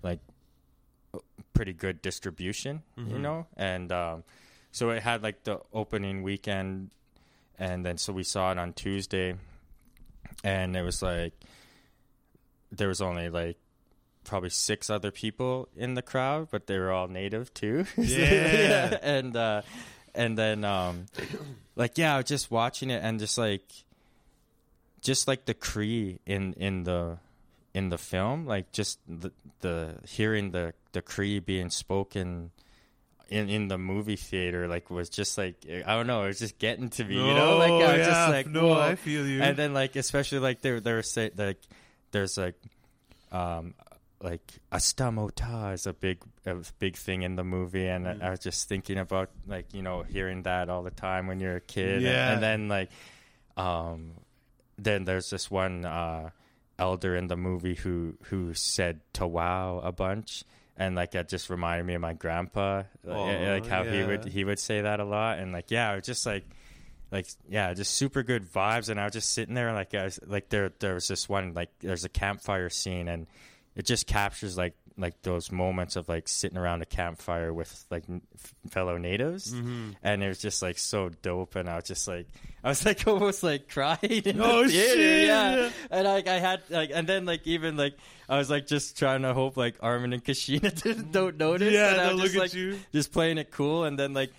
[0.03, 0.19] like
[1.53, 3.11] pretty good distribution Mm-hmm.
[3.11, 4.23] you know and um
[4.71, 6.91] so it had like the opening weekend
[7.57, 9.35] and then so we saw it on Tuesday
[10.43, 11.33] and it was like
[12.71, 13.57] there was only like
[14.23, 17.85] probably six other people in the crowd, but they were all native too.
[17.97, 18.97] Yeah.
[19.01, 19.61] and uh,
[20.13, 21.05] and then um,
[21.75, 23.63] like yeah, just watching it and just like
[25.01, 27.17] just like the Cree in in the
[27.73, 32.51] in the film, like just the the hearing the the Cree being spoken.
[33.29, 36.57] In, in the movie theater, like was just like I don't know, it was just
[36.57, 38.05] getting to me, you know, like I was yeah.
[38.05, 38.79] just like no, whoa.
[38.79, 39.41] I feel you.
[39.41, 41.59] And then like especially like they were say like
[42.11, 42.55] there's like
[43.31, 43.75] um
[44.21, 48.39] like astamota is a big a big thing in the movie and I, I was
[48.39, 51.95] just thinking about like you know hearing that all the time when you're a kid
[51.97, 52.33] and- Yeah.
[52.33, 52.89] and, then like
[53.55, 54.11] um
[54.77, 56.31] then there's this one uh
[56.77, 60.43] elder in the movie who who said to wow a bunch
[60.79, 64.01] and like that just reminded me of my grandpa like, oh, Aw, like how he
[64.03, 66.45] would he would say that a lot and like yeah it was just like
[67.11, 68.89] like yeah, just super good vibes.
[68.89, 71.53] And I was just sitting there, like I was, like there there was this one
[71.53, 73.27] like there's a campfire scene, and
[73.75, 78.03] it just captures like like those moments of like sitting around a campfire with like
[78.69, 79.91] fellow natives, Mm-hmm.
[80.03, 81.55] and it was just like so dope.
[81.55, 82.27] And I was just like
[82.63, 85.27] I was like almost like crying in Oh, the theater, shit.
[85.27, 85.69] yeah.
[85.89, 87.95] And like I had like and then like even like
[88.27, 91.73] I was like just trying to hope like Armin and Kashina didn't don't notice.
[91.73, 92.77] Yeah, and I was just like you.
[92.93, 94.31] just playing it cool and then like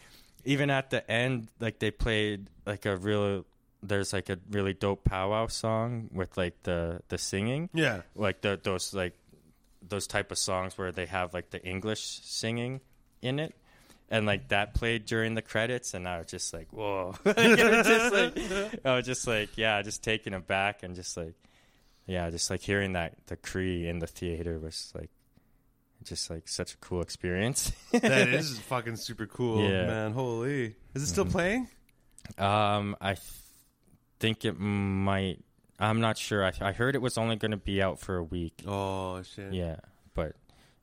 [0.45, 3.45] even at the end like they played like a real
[3.83, 8.03] there's like a really dope powwow song with like the the singing Yeah.
[8.15, 9.15] like the those like
[9.87, 12.81] those type of songs where they have like the english singing
[13.23, 13.55] in it
[14.11, 18.13] and like that played during the credits and i was just like whoa Like, just
[18.13, 18.39] like
[18.85, 21.35] i was just like yeah just taken aback and just like
[22.07, 25.11] yeah just like hearing that the cree in the theater was like
[26.03, 29.87] just like such a cool experience That is fucking super cool, Yeah.
[29.87, 30.13] man.
[30.13, 30.75] Holy.
[30.95, 31.69] Is it still playing?
[32.39, 33.27] Um, I th-
[34.19, 35.45] think it might.
[35.81, 36.45] I'm not sure.
[36.45, 38.63] I, I heard it was only going to be out for a week.
[38.67, 39.53] Oh, shit.
[39.53, 39.77] Yeah,
[40.15, 40.35] but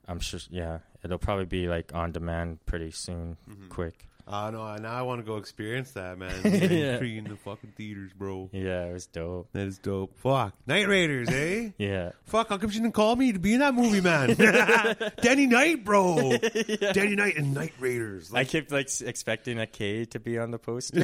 [0.08, 0.40] I'm sure.
[0.50, 3.38] Yeah, it'll probably be like on demand pretty soon,
[3.70, 4.08] quick.
[4.28, 6.34] Uh, no, now I want to go experience that, man.
[6.44, 7.00] Yeah.
[7.02, 7.18] yeah.
[7.18, 8.50] In the fucking theaters, bro.
[8.52, 9.48] Yeah, it was dope.
[9.54, 10.18] That is dope.
[10.20, 10.54] Fuck.
[10.66, 11.70] Night Raiders, eh?
[11.78, 14.34] Yeah, Fuck, how come she didn't call me to be in that movie, man?
[15.22, 16.36] Danny Knight, bro.
[16.92, 18.34] Danny Knight and Night Raiders.
[18.34, 21.04] I kept like expecting a K to be on the poster.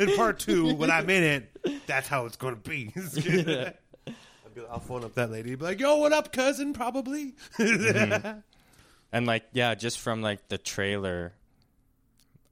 [0.00, 2.92] In part two, when I'm in it, that's how it's going to be.
[2.96, 5.54] I'll, be, I'll phone up that lady.
[5.54, 6.72] Be like, yo, what up, cousin?
[6.72, 7.34] Probably.
[9.12, 11.32] and like yeah just from like the trailer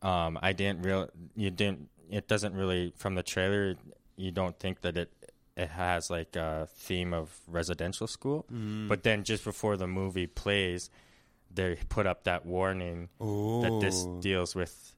[0.02, 3.74] um i didn't real you didn't it doesn't really from the trailer
[4.16, 5.12] you don't think that it
[5.56, 8.46] it has like a theme of residential school
[8.88, 10.88] but then just before the movie plays
[11.52, 14.94] they put up that warning that this deals with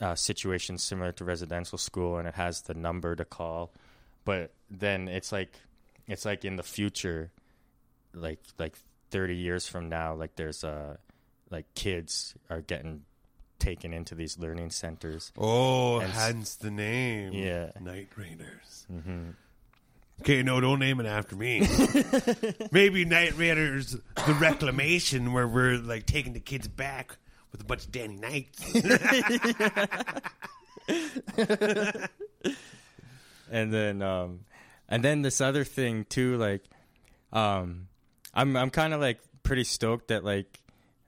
[0.00, 3.72] uh, situations similar to residential school and it has the number to call
[4.24, 5.54] but then it's like
[6.08, 7.30] it's like in the future
[8.14, 8.76] like like
[9.10, 10.96] 30 years from now like there's uh
[11.50, 13.02] like kids are getting
[13.58, 17.32] taken into these learning centers Oh, And hence the name.
[17.32, 17.70] Yeah.
[17.80, 18.86] Night Raiders.
[20.20, 21.66] Okay, no, don't name it after me.
[22.72, 23.92] Maybe Night Raiders,
[24.26, 27.16] the Reclamation, where we're like taking the kids back
[27.52, 28.74] with a bunch of Danny Knights.
[33.52, 34.40] and then um
[34.88, 36.64] and then this other thing too like
[37.32, 37.86] um
[38.34, 40.60] i'm i'm kind of like pretty stoked that like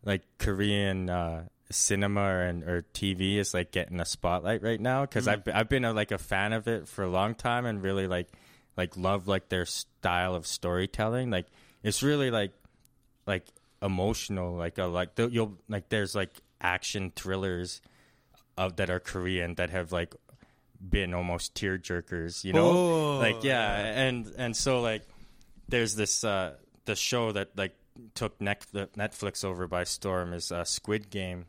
[0.04, 5.26] like korean uh cinema and or tv is like getting a spotlight right now because
[5.26, 8.06] i've, I've been a, like a fan of it for a long time and really
[8.06, 8.28] like
[8.76, 11.46] like love like their style of storytelling like
[11.82, 12.52] it's really like
[13.26, 13.44] like
[13.84, 17.82] emotional like a like th- you'll like there's like action thrillers
[18.56, 20.14] of that are korean that have like
[20.88, 22.70] been almost tear jerkers, you know?
[22.70, 25.02] Oh, like yeah, and and so like
[25.68, 26.54] there's this uh
[26.84, 27.74] the show that like
[28.14, 31.46] took Netflix, Netflix over by storm is uh, Squid Game.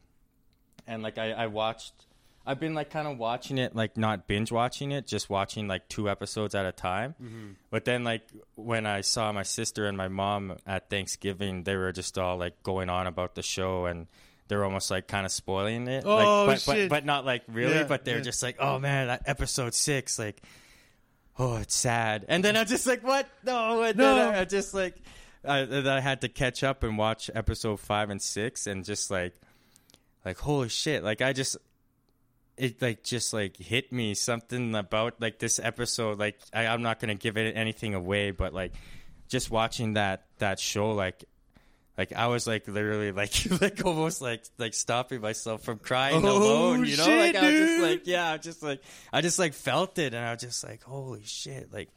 [0.87, 1.93] And like I I watched
[2.45, 5.87] I've been like kind of watching it like not binge watching it, just watching like
[5.89, 7.15] two episodes at a time.
[7.21, 7.47] Mm-hmm.
[7.71, 8.21] But then like
[8.55, 12.61] when I saw my sister and my mom at Thanksgiving, they were just all like
[12.63, 14.07] going on about the show and
[14.47, 16.05] they were almost like kind of spoiling it.
[16.05, 16.89] like, Oh, but, shit.
[16.89, 18.23] but but not like really, Yeah, but they're yeah.
[18.23, 20.39] just like, oh man, that episode six, like,
[21.39, 22.25] oh, it's sad.
[22.27, 23.27] And then I'm just like, what?
[23.43, 24.29] No, and No.
[24.29, 24.95] I, I just like,
[25.43, 29.33] I, I had to catch up and watch episode five and six, and just like,
[30.23, 31.57] like holy shit, like I just.
[32.57, 36.17] It like just like hit me something about like this episode.
[36.19, 38.73] Like I, I'm not gonna give it anything away, but like
[39.27, 41.25] just watching that that show, like
[41.97, 46.37] like I was like literally like like almost like like stopping myself from crying Oh,
[46.37, 47.03] alone, you know?
[47.05, 48.81] shit, like I was just like yeah, I just like
[49.11, 51.89] I just like felt it and I was just like holy shit, like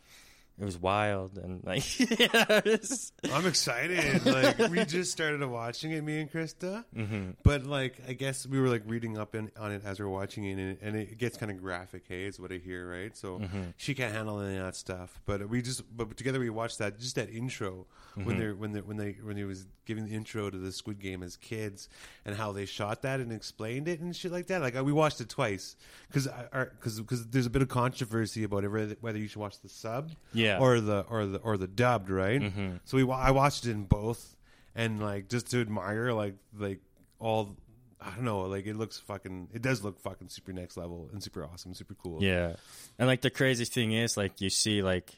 [0.61, 1.85] it was wild and like
[2.19, 4.25] yeah, was- I'm excited.
[4.27, 6.85] Like we just started watching it, me and Krista.
[6.97, 7.31] Mm-hmm.
[7.45, 10.09] But like, I guess we were like reading up in, on it as we are
[10.09, 12.05] watching it, and, and it gets kind of graphic.
[12.09, 13.17] Hey, is what I hear, right?
[13.17, 13.41] So
[13.77, 15.21] she can't handle any of that stuff.
[15.27, 18.81] But we just, but together we watched that just that intro when they're when they
[18.81, 21.89] when they when they was giving the intro to the Squid Game as kids
[22.27, 24.61] and how they shot that and explained it and shit like that.
[24.61, 25.77] Like we watched it twice
[26.09, 26.27] because
[26.73, 29.69] because because there's a bit of controversy about it whether- whether you should watch the
[29.69, 30.48] sub Yeah.
[30.57, 32.41] Or the or the or the dubbed, right?
[32.41, 32.77] Mm-hmm.
[32.85, 34.37] So we I watched it in both,
[34.75, 36.81] and like just to admire like like
[37.19, 37.57] all
[38.01, 41.23] I don't know, like it looks fucking it does look fucking super next level and
[41.23, 42.23] super awesome, super cool.
[42.23, 42.55] yeah.
[42.99, 45.13] And like the crazy thing is like you see like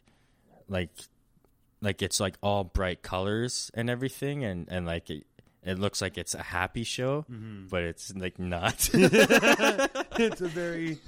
[0.68, 0.90] like
[1.82, 5.26] like it's like all bright colors and everything and and like it,
[5.62, 7.66] it looks like it's a happy show, mm-hmm.
[7.68, 8.88] but it's like not.
[8.94, 10.98] it's a very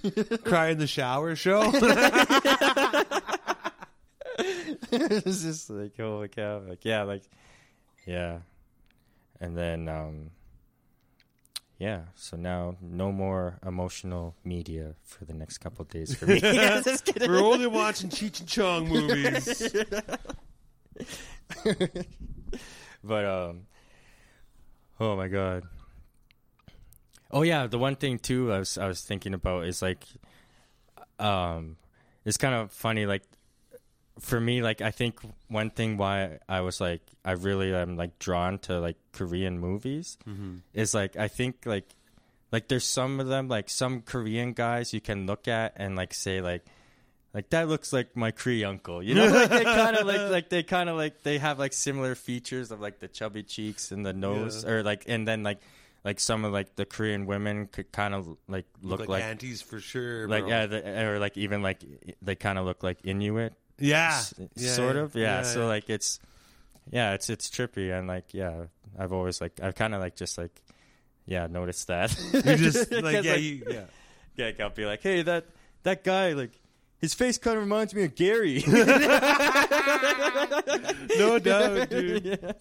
[0.44, 1.62] cry in the shower show.
[4.92, 7.22] it's just like holy cow like yeah like
[8.06, 8.38] yeah.
[9.40, 10.30] And then um
[11.78, 16.40] yeah so now no more emotional media for the next couple days for me.
[16.40, 17.30] Just kidding.
[17.30, 19.72] We're only watching Cheech and Chong movies.
[23.02, 23.66] but um
[25.00, 25.64] oh my god.
[27.30, 30.04] Oh yeah the one thing too i was i was thinking about is like
[31.18, 31.76] um
[32.24, 33.22] it's kind of funny like
[34.20, 38.18] for me like i think one thing why i was like i really am like
[38.18, 40.56] drawn to like korean movies mm-hmm.
[40.74, 41.88] is like i think like
[42.50, 46.12] like there's some of them like some korean guys you can look at and like
[46.12, 46.64] say like
[47.34, 49.26] like that looks like my Cree uncle, you know.
[49.32, 52.70] Like they kind of like like they kind of like they have like similar features
[52.70, 54.70] of like the chubby cheeks and the nose, Yeah.
[54.70, 55.58] or like and then like
[56.04, 59.24] like some of like the Korean women could kind of like look Look like, like
[59.24, 60.28] aunties for sure.
[60.28, 60.50] like bro.
[60.50, 61.82] yeah, the, or like even like
[62.20, 65.02] they kind of look like Inuit, yeah, s- Yeah, sort yeah.
[65.02, 65.14] of.
[65.16, 66.18] Yeah, so like it's
[66.90, 68.64] yeah, it's it's trippy and like yeah,
[68.98, 70.52] I've always like I've kind of like just like
[71.26, 72.16] yeah noticed that.
[72.32, 73.84] you just like yeah, you, yeah.
[74.36, 75.46] yeah, I'll be like, hey, that
[75.82, 76.52] that guy, like,
[77.02, 78.64] his face kind of reminds me of Gary.
[81.18, 82.54] No doubt, dude.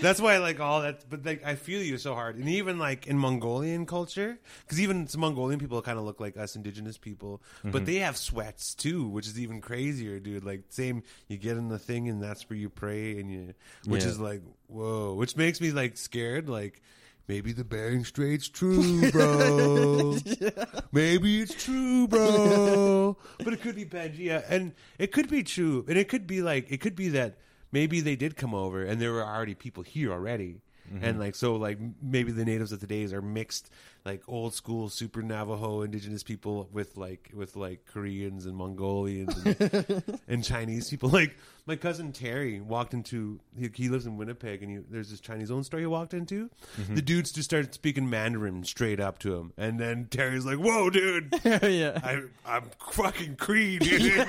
[0.00, 1.08] That's why I like all that.
[1.08, 5.06] But like, I feel you so hard, and even like in Mongolian culture, because even
[5.08, 7.70] some Mongolian people kind of look like us indigenous people, Mm-hmm.
[7.70, 10.44] but they have sweats too, which is even crazier, dude.
[10.44, 13.54] Like same, you get in the thing, and that's where you pray, and you,
[13.86, 14.08] which Yeah.
[14.10, 16.82] is like whoa, which makes me like scared, like.
[17.26, 20.16] Maybe the Bering Strait's true, bro.
[20.92, 23.16] Maybe it's true, bro.
[23.38, 26.70] But it could be Pangea, and it could be true, and it could be like
[26.70, 27.38] it could be that
[27.72, 30.60] maybe they did come over and there were already people here already,
[30.92, 31.02] mm-hmm.
[31.04, 33.70] and like so like maybe the natives of today's are mixed
[34.04, 40.20] like old school super Navajo indigenous people with like with like Koreans and Mongolians and,
[40.28, 41.08] and Chinese people.
[41.08, 41.36] Like
[41.66, 45.50] my cousin Terry walked into he, he lives in Winnipeg and he, there's this Chinese
[45.50, 46.50] owned store he walked into.
[46.78, 46.96] Mm-hmm.
[46.96, 50.90] The dudes just started speaking Mandarin straight up to him, and then Terry's like, "Whoa,
[50.90, 51.98] dude." yeah.
[52.04, 54.28] I, I'm fucking Cree, dude.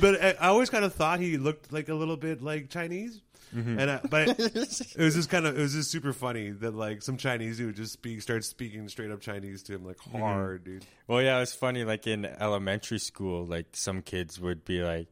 [0.00, 3.22] but I, I always kind of thought he looked like a little bit like Chinese,
[3.54, 3.78] Mm-hmm.
[3.78, 7.02] and I, but it was just kind of it was just super funny that like
[7.02, 10.18] some Chinese dude just speak starts speaking straight up Chinese to him like mm-hmm.
[10.18, 10.86] hard, dude.
[11.06, 11.84] Well, yeah, it's funny.
[11.84, 15.08] Like in elementary school, like some kids would be like,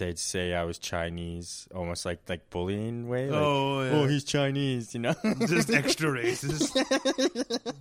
[0.00, 3.30] they'd say I was Chinese, almost like like bullying way.
[3.30, 3.90] Like, Oh, yeah.
[3.92, 5.14] oh, he's Chinese, you know.
[5.46, 6.74] Just extra racist.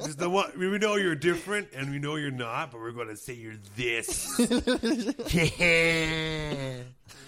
[0.05, 3.15] just the what we know you're different and we know you're not, but we're gonna
[3.15, 4.39] say you're this.
[5.33, 6.73] yeah.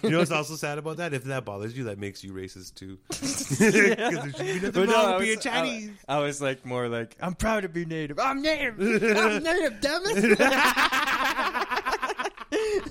[0.02, 1.12] You know what's also sad about that?
[1.14, 2.98] If that bothers you, that makes you racist too.
[3.08, 3.96] Because there should
[4.38, 5.90] be nothing But no, being was- Chinese.
[6.08, 8.18] I, I was like more like I'm proud to be native.
[8.18, 8.78] I'm native.
[8.80, 9.80] I'm native.
[9.80, 10.38] Damn it.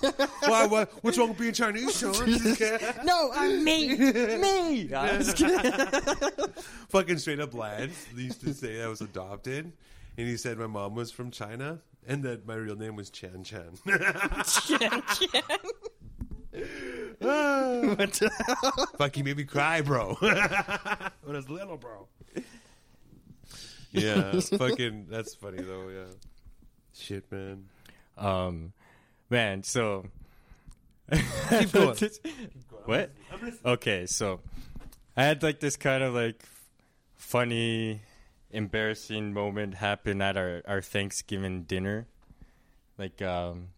[0.45, 0.65] Why?
[0.67, 0.91] What?
[1.03, 2.13] What's wrong with being Chinese, Sean?
[3.05, 3.95] no, I'm me.
[3.95, 4.93] Me.
[4.93, 5.71] I was kidding.
[6.89, 9.71] Fucking straight up lads used to say I was adopted,
[10.17, 13.43] and he said my mom was from China, and that my real name was Chan
[13.43, 13.77] Chan.
[18.97, 20.15] Fuck, he made me cry, bro.
[20.19, 22.07] when I was little, bro.
[23.91, 25.07] Yeah, fucking.
[25.09, 25.89] That's funny though.
[25.89, 26.05] Yeah.
[26.93, 27.65] Shit, man.
[28.17, 28.73] Um,
[29.31, 30.05] man, so
[31.49, 31.97] Keep going.
[32.85, 33.11] what?
[33.65, 34.39] Okay, so
[35.17, 36.43] I had like this kind of like
[37.15, 38.01] funny,
[38.51, 42.07] embarrassing moment happen at our our Thanksgiving dinner.
[42.97, 43.69] Like, um,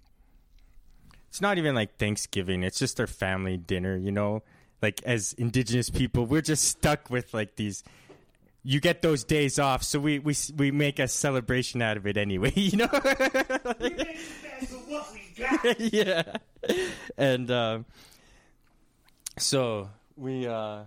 [1.30, 3.98] it's not even like Thanksgiving; it's just our family dinner.
[3.98, 4.44] You know,
[4.82, 7.84] like as Indigenous people, we're just stuck with like these.
[8.64, 12.18] You get those days off, so we we we make a celebration out of it
[12.18, 12.54] anyway.
[12.56, 12.90] You know.
[15.78, 16.24] yeah.
[17.18, 17.86] And um,
[19.38, 20.84] so we uh,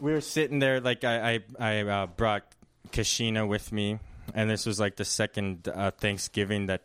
[0.00, 2.44] we were sitting there like I I, I uh, brought
[2.90, 3.98] Kashina with me,
[4.34, 6.82] and this was like the second uh, Thanksgiving that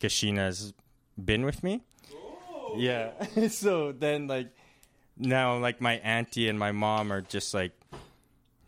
[0.00, 0.74] Kashina's
[1.22, 1.82] been with me.
[2.76, 3.12] Yeah.
[3.48, 4.48] so then like
[5.16, 7.72] now like my auntie and my mom are just like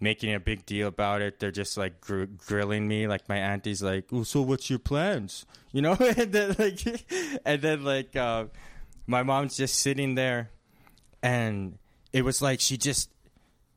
[0.02, 1.38] making a big deal about it.
[1.38, 3.06] They're just like gr- grilling me.
[3.06, 6.80] Like my auntie's like, "Oh, so what's your plans?" You know, and then like,
[7.46, 8.46] and then like, uh,
[9.06, 10.50] my mom's just sitting there,
[11.22, 11.78] and
[12.12, 13.10] it was like she just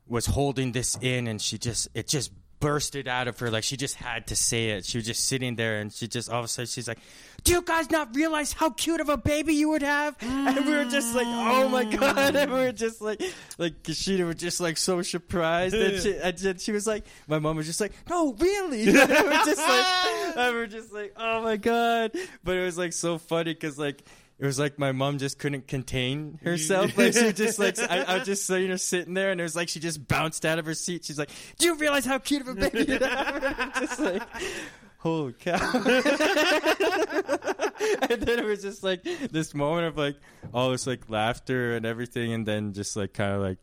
[0.06, 3.50] was holding this in, and she just it just bursted out of her.
[3.50, 4.84] Like she just had to say it.
[4.84, 6.98] She was just sitting there, and she just all of a sudden she's like,
[7.44, 10.72] "Do you guys not realize how cute of a baby you would have?" And we
[10.72, 11.98] were just like, "Oh my mm.
[11.98, 13.22] god!" And we were just like,
[13.58, 17.38] like Kashina was just like so surprised, and she, and then she was like, my
[17.38, 20.92] mom was just like, "No, really?" And we were just like, and we were just
[20.92, 22.12] like, "Oh my god!"
[22.44, 24.02] But it was like so funny because like
[24.38, 26.96] it was like my mom just couldn't contain herself.
[26.98, 29.56] Like she just like I, I was just seeing her sitting there, and it was
[29.56, 31.06] like she just bounced out of her seat.
[31.06, 34.22] She's like, "Do you realize how cute of a baby you have?" Just like,
[34.98, 35.54] "Holy cow!"
[38.02, 40.16] and then it was just like this moment of like
[40.52, 43.58] all this like laughter and everything, and then just like kind of like.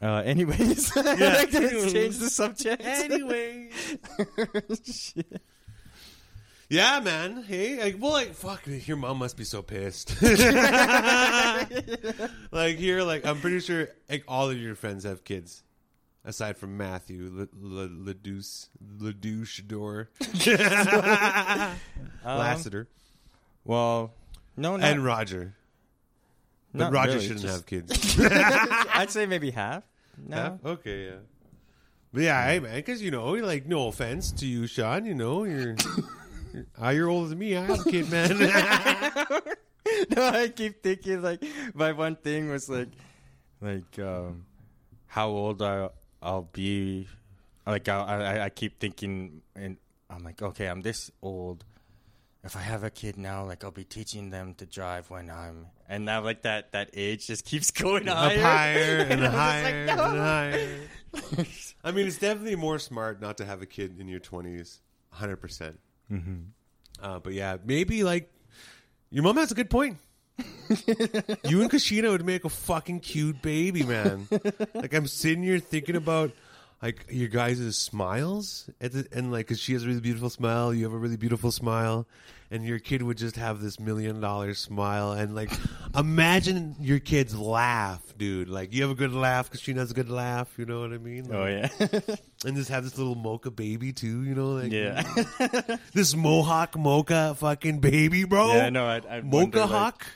[0.00, 2.84] Uh, anyways, like, just change the subject.
[2.84, 3.68] Anyway.
[4.84, 5.42] Shit.
[6.70, 7.44] Yeah, man.
[7.44, 10.20] Hey, like, well, like, fuck, your mom must be so pissed.
[12.52, 15.62] like, here, like, I'm pretty sure like, all of your friends have kids,
[16.24, 20.10] aside from Matthew Le- Le- Ledouche, Ledouche Door,
[22.24, 22.88] Lassiter,
[23.64, 24.12] Well,
[24.56, 25.54] no, not, and Roger.
[26.74, 28.18] But not Roger really, shouldn't just- have kids.
[28.20, 29.84] I'd say maybe half.
[30.26, 30.70] No, Yeah?
[30.70, 31.16] Okay, yeah.
[32.12, 35.44] But yeah, hey, man, because, you know, like, no offense to you, Sean, you know,
[35.44, 35.76] you're.
[36.52, 37.56] You're ah, you're older than me.
[37.56, 38.38] I have a kid, man.
[40.16, 41.42] no, I keep thinking like
[41.74, 42.88] my one thing was like,
[43.60, 44.44] like um,
[45.06, 45.88] how old I
[46.22, 47.08] I'll be.
[47.66, 49.76] Like I I, I keep thinking, and
[50.08, 51.64] I'm like, okay, I'm this old.
[52.44, 55.66] If I have a kid now, like I'll be teaching them to drive when I'm,
[55.88, 59.32] and now like that that age just keeps going up higher, higher and I was
[59.32, 61.46] just higher like, and higher.
[61.84, 64.80] I mean, it's definitely more smart not to have a kid in your twenties,
[65.10, 65.78] hundred percent.
[66.12, 66.36] Mm-hmm.
[67.02, 68.32] Uh, but yeah, maybe like
[69.10, 69.98] your mom has a good point.
[71.48, 74.28] you and Kashina would make a fucking cute baby, man.
[74.74, 76.30] like I'm sitting here thinking about
[76.82, 80.72] like your guys' smiles, at the, and like, cause she has a really beautiful smile,
[80.72, 82.06] you have a really beautiful smile,
[82.52, 85.50] and your kid would just have this million dollar smile, and like,
[85.96, 88.48] imagine your kids laugh, dude.
[88.48, 90.48] Like, you have a good laugh, because she has a good laugh.
[90.56, 91.26] You know what I mean?
[91.32, 91.68] Oh yeah,
[92.44, 94.22] and just have this little mocha baby too.
[94.22, 95.02] You know, like yeah,
[95.94, 98.54] this mohawk mocha fucking baby, bro.
[98.54, 98.68] yeah.
[98.70, 100.06] No, I, I mocha like, hawk.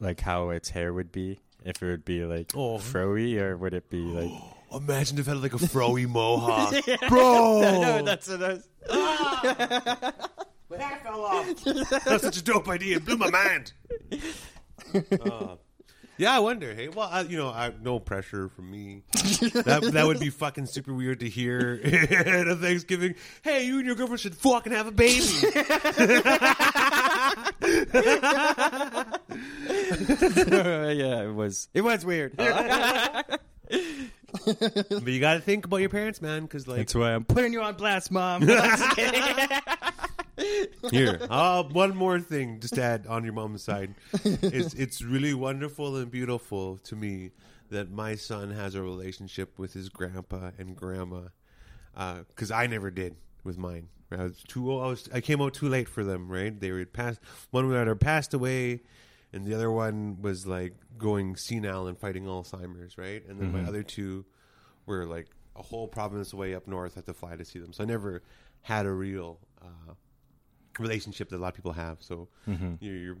[0.00, 2.78] like how its hair would be if it would be like Oh.
[2.78, 4.30] froey or would it be like?
[4.44, 6.74] Oh, Imagine if it had like a froey mohawk,
[7.08, 7.60] bro.
[7.80, 8.68] no, that's what I was.
[10.70, 11.64] My hat fell off.
[12.04, 12.96] That's such a dope idea.
[12.96, 13.72] It blew my mind.
[14.94, 15.56] Uh,
[16.16, 16.74] yeah, I wonder.
[16.74, 19.02] Hey, well, I, you know, I no pressure from me.
[19.12, 23.16] That that would be fucking super weird to hear at a Thanksgiving.
[23.42, 25.26] Hey, you and your girlfriend should fucking have a baby.
[30.96, 31.68] yeah, it was.
[31.74, 32.38] It was weird.
[34.44, 37.52] But you got to think about your parents, man, because like That's why I'm putting
[37.52, 38.42] you on blast, mom.
[40.90, 43.94] Here, uh, one more thing just to add on your mom's side.
[44.24, 47.30] It's it's really wonderful and beautiful to me
[47.70, 51.28] that my son has a relationship with his grandpa and grandma,
[52.28, 53.88] because I never did with mine.
[54.10, 54.84] I was too old.
[54.84, 56.30] I, was, I came out too late for them.
[56.30, 56.58] Right?
[56.58, 57.20] They were past.
[57.50, 58.80] One was either passed away,
[59.32, 62.98] and the other one was like going senile and fighting Alzheimer's.
[62.98, 63.26] Right?
[63.28, 63.68] And then my mm-hmm.
[63.68, 64.24] other two
[64.86, 66.92] were like a whole province away up north.
[66.96, 68.22] I had to fly to see them, so I never
[68.62, 69.38] had a real.
[69.60, 69.94] Uh,
[70.78, 71.98] relationship that a lot of people have.
[72.00, 72.74] So mm-hmm.
[72.80, 73.16] your your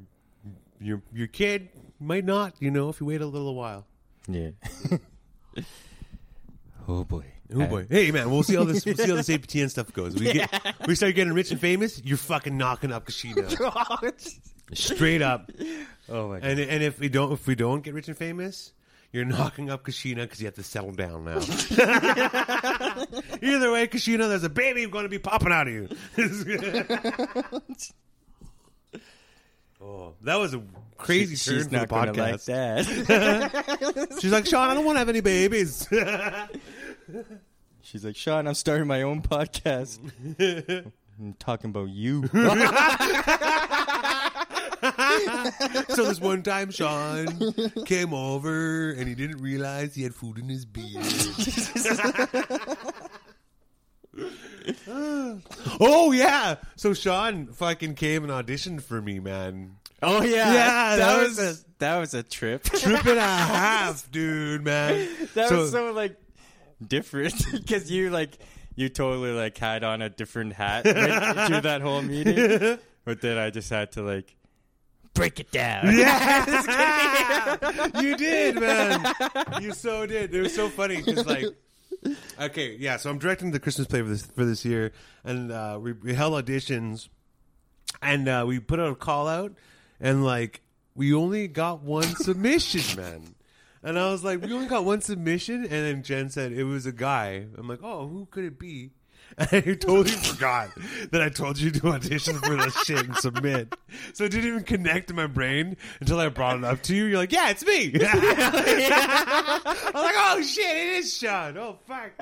[0.80, 1.68] your your kid
[2.00, 3.86] might not, you know, if you wait a little while.
[4.28, 4.50] yeah.
[6.88, 7.24] oh boy.
[7.54, 9.92] Oh boy, uh, hey man, we'll see how this we'll see how this APTN stuff
[9.92, 10.14] goes.
[10.14, 10.50] We get
[10.86, 12.00] we start getting rich and famous.
[12.02, 13.46] You're fucking knocking up Kashina
[14.72, 15.50] straight up.
[16.08, 16.48] oh my god.
[16.48, 18.72] And and if we don't if we don't get rich and famous,
[19.12, 21.38] you're knocking up Kashina because you have to settle down now.
[23.42, 25.88] Either way, Kashina, there's a baby going to be popping out of you.
[29.80, 30.62] oh, that was a
[30.96, 33.06] crazy She- turn she's for the not gonna like podcast.
[33.06, 34.18] that.
[34.20, 35.86] She's like, Sean, I don't want to have any babies.
[37.82, 39.98] She's like, Sean, I'm starting my own podcast.
[41.18, 42.22] I'm talking about you.
[45.88, 47.26] so this one time, Sean
[47.84, 51.04] came over and he didn't realize he had food in his beard.
[55.80, 59.76] oh yeah, so Sean fucking came and auditioned for me, man.
[60.02, 62.62] oh yeah, Yeah, that, that was, was- a that was a trip.
[62.64, 65.08] Trip and a half, dude, man.
[65.34, 66.16] that So- was so like
[66.86, 68.38] different because you like
[68.74, 73.38] you totally like had on a different hat right, through that whole meeting, but then
[73.38, 74.34] I just had to like
[75.14, 75.96] break it down.
[75.96, 77.56] Yeah,
[78.00, 79.14] you did, man.
[79.60, 80.34] You so did.
[80.34, 81.46] It was so funny because like
[82.40, 82.96] Okay, yeah.
[82.96, 84.92] So I'm directing the Christmas play for this for this year,
[85.24, 87.08] and uh, we, we held auditions,
[88.00, 89.52] and uh, we put out a call out,
[90.00, 90.62] and like
[90.94, 93.34] we only got one submission, man.
[93.84, 96.86] And I was like, we only got one submission, and then Jen said it was
[96.86, 97.46] a guy.
[97.56, 98.90] I'm like, oh, who could it be?
[99.38, 100.70] I totally forgot
[101.10, 103.74] that I told you to audition for this shit and submit.
[104.12, 107.04] So it didn't even connect to my brain until I brought it up to you.
[107.04, 107.92] You're like, yeah, it's me.
[108.02, 111.56] I was like, oh shit, it is Sean.
[111.56, 112.12] Oh fuck.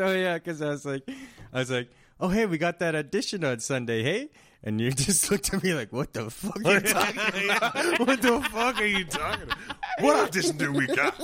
[0.00, 1.08] oh yeah, because I was like,
[1.52, 4.30] I was like, oh hey, we got that audition on Sunday, hey?
[4.62, 6.64] And you just looked at me like, what the fuck?
[6.64, 8.00] Are you talking about?
[8.00, 9.58] what the fuck are you talking about?
[10.00, 11.18] What audition did we got?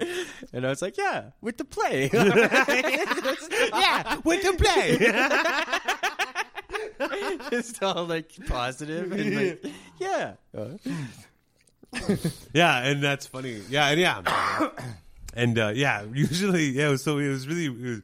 [0.52, 2.10] And I was like, yeah, with the play.
[2.12, 4.98] yeah, with the play.
[7.50, 9.64] just all like positive and like,
[9.98, 10.32] yeah.
[12.52, 13.62] yeah, and that's funny.
[13.68, 14.68] Yeah, and yeah,
[15.34, 16.04] and uh, yeah.
[16.12, 16.88] Usually, yeah.
[16.88, 18.02] it was- So it was really, it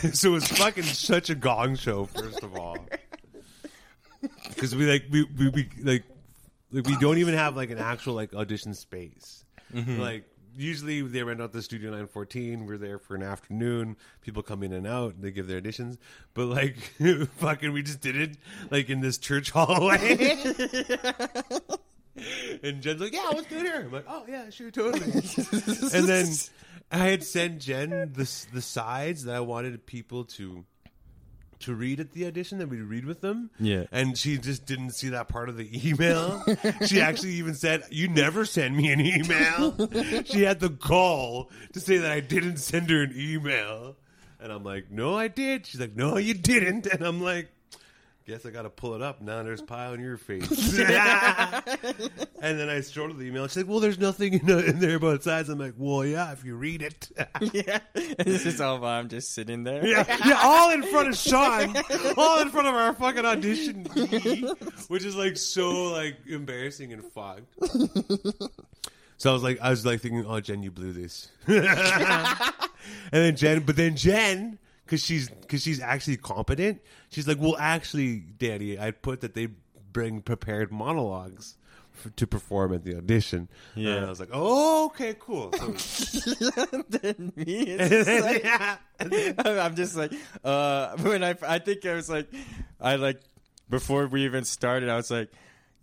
[0.00, 2.04] was, so it was fucking such a gong show.
[2.06, 2.78] First of all,
[4.48, 6.04] because we like we, we we like
[6.72, 9.44] like we don't even have like an actual like audition space.
[9.72, 10.24] Like
[10.56, 13.96] usually they rent out the studio 914 we're there for an afternoon.
[14.22, 15.20] People come in and out.
[15.20, 15.98] They give their auditions
[16.34, 16.76] but like
[17.36, 18.36] fucking we just did it
[18.70, 20.36] like in this church hallway.
[22.62, 23.82] And jen's like yeah let's do it here.
[23.84, 25.12] I'm like oh yeah sure totally.
[25.12, 26.26] And then
[26.92, 30.64] i had sent jen the, the sides that i wanted people to
[31.60, 33.84] to read at the audition that we read with them Yeah.
[33.92, 36.42] and she just didn't see that part of the email.
[36.86, 39.76] she actually even said, "You never send me an email."
[40.24, 43.96] she had the gall to say that I didn't send her an email,
[44.40, 47.48] and I'm like, "No, I did." She's like, "No, you didn't," and I'm like.
[48.26, 49.20] Guess I got to pull it up.
[49.20, 50.78] Now there's pie on your face.
[50.78, 52.80] and then I
[53.12, 53.46] her the email.
[53.46, 56.42] She's like, "Well, there's nothing in, in there about size." I'm like, "Well, yeah, if
[56.42, 57.10] you read it."
[57.52, 57.80] yeah.
[57.92, 59.86] This is all I'm just sitting there.
[59.86, 61.76] Yeah, yeah, all in front of Sean,
[62.16, 63.84] all in front of our fucking audition,
[64.88, 67.44] which is like so like embarrassing and fucked.
[69.18, 71.58] So I was like, I was like thinking, oh Jen, you blew this, and
[73.12, 76.80] then Jen, but then Jen, because she's because she's actually competent,
[77.10, 79.48] she's like, well, actually, Daddy, I put that they
[79.92, 81.56] bring prepared monologues.
[81.92, 83.94] For, to perform at the audition, Yeah.
[83.94, 86.50] and I was like, "Oh, okay, cool." So,
[86.88, 90.12] Then me, it's just like- yeah, then- I'm just like,
[90.42, 92.26] uh, when I, I think I was like,
[92.80, 93.20] I like,
[93.70, 95.30] before we even started, I was like,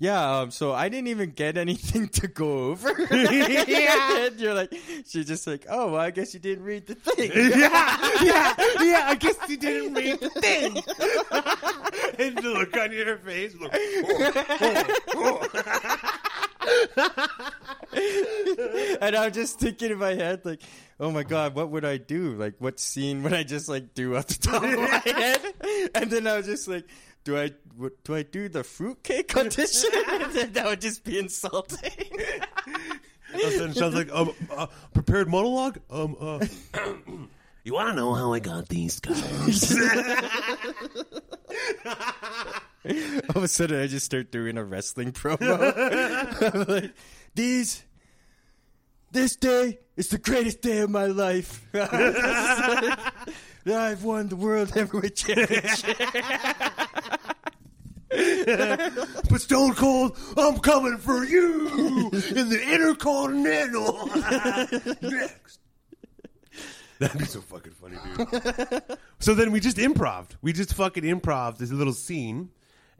[0.01, 2.89] yeah, um, so I didn't even get anything to go over.
[3.11, 4.25] Yeah.
[4.25, 4.73] and you're like,
[5.05, 7.31] she's just like, oh, well, I guess you didn't read the thing.
[7.35, 9.01] yeah, yeah, yeah.
[9.05, 10.77] I guess you didn't read the thing.
[12.17, 13.71] and the look on your face, look.
[19.01, 20.61] and I'm just thinking in my head, like,
[20.99, 22.35] oh my god, what would I do?
[22.35, 25.41] Like, what scene would I just like do off the top of my head?
[25.95, 26.85] And then I was just like,
[27.23, 29.89] do I what, do I do the fruitcake audition?
[30.09, 31.89] and then that would just be insulting.
[33.33, 35.79] And sounds like um, uh, prepared monologue.
[35.89, 36.45] Um, uh,
[37.63, 39.73] you want to know how I got these guys?
[42.89, 45.73] All of a sudden, I just start doing a wrestling promo.
[46.53, 46.93] I'm like,
[47.35, 47.83] these.
[49.11, 51.67] This day is the greatest day of my life.
[53.65, 55.97] I've won the world heavyweight championship.
[59.29, 61.67] but Stone Cold, I'm coming for you
[62.13, 64.07] in the Intercontinental.
[65.01, 65.59] Next.
[66.99, 68.97] That'd be so fucking funny, dude.
[69.19, 70.27] so then we just improv.
[70.41, 72.51] We just fucking improv this little scene,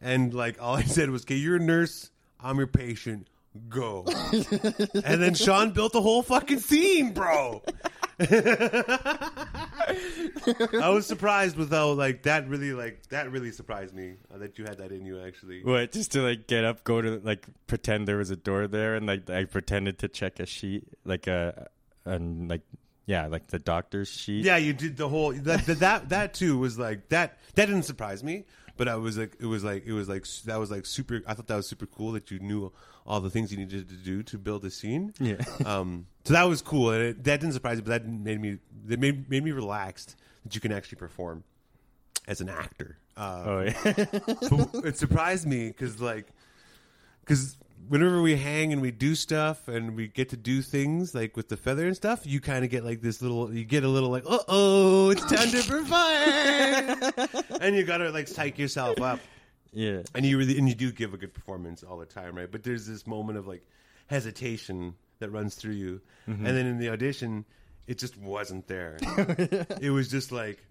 [0.01, 2.09] and like all I said was, "Okay, you're a nurse.
[2.39, 3.27] I'm your patient.
[3.69, 7.61] Go." and then Sean built the whole fucking scene, bro.
[10.79, 14.59] I was surprised with how like that really like that really surprised me uh, that
[14.59, 15.63] you had that in you actually.
[15.63, 15.91] What?
[15.91, 19.07] Just to like get up, go to like pretend there was a door there, and
[19.07, 21.69] like I pretended to check a sheet, like a,
[22.05, 22.61] and like
[23.05, 24.45] yeah, like the doctor's sheet.
[24.45, 27.83] Yeah, you did the whole that that that, that too was like that that didn't
[27.83, 28.45] surprise me,
[28.81, 31.35] but I was like it was like it was like that was like super I
[31.35, 32.71] thought that was super cool that you knew
[33.05, 35.13] all the things you needed to do to build a scene.
[35.19, 35.35] Yeah.
[35.67, 38.57] Um so that was cool and it, that didn't surprise me, but that made me
[38.87, 41.43] that made made me relaxed that you can actually perform
[42.27, 42.97] as an actor.
[43.15, 43.73] Uh, Oh yeah.
[44.89, 46.25] it surprised me because like
[47.19, 47.57] because
[47.91, 51.49] whenever we hang and we do stuff and we get to do things like with
[51.49, 54.07] the feather and stuff you kind of get like this little you get a little
[54.09, 57.41] like uh-oh it's time to perform.
[57.61, 59.19] And you gotta like psych yourself up.
[59.73, 60.03] Yeah.
[60.15, 62.49] and you really and you do give a good performance all the time right?
[62.49, 63.67] But there's this moment of like
[64.07, 65.99] hesitation that runs through you.
[66.29, 66.45] Mm-hmm.
[66.45, 67.43] And then in the audition
[67.87, 68.97] it just wasn't there.
[69.81, 70.63] it was just like,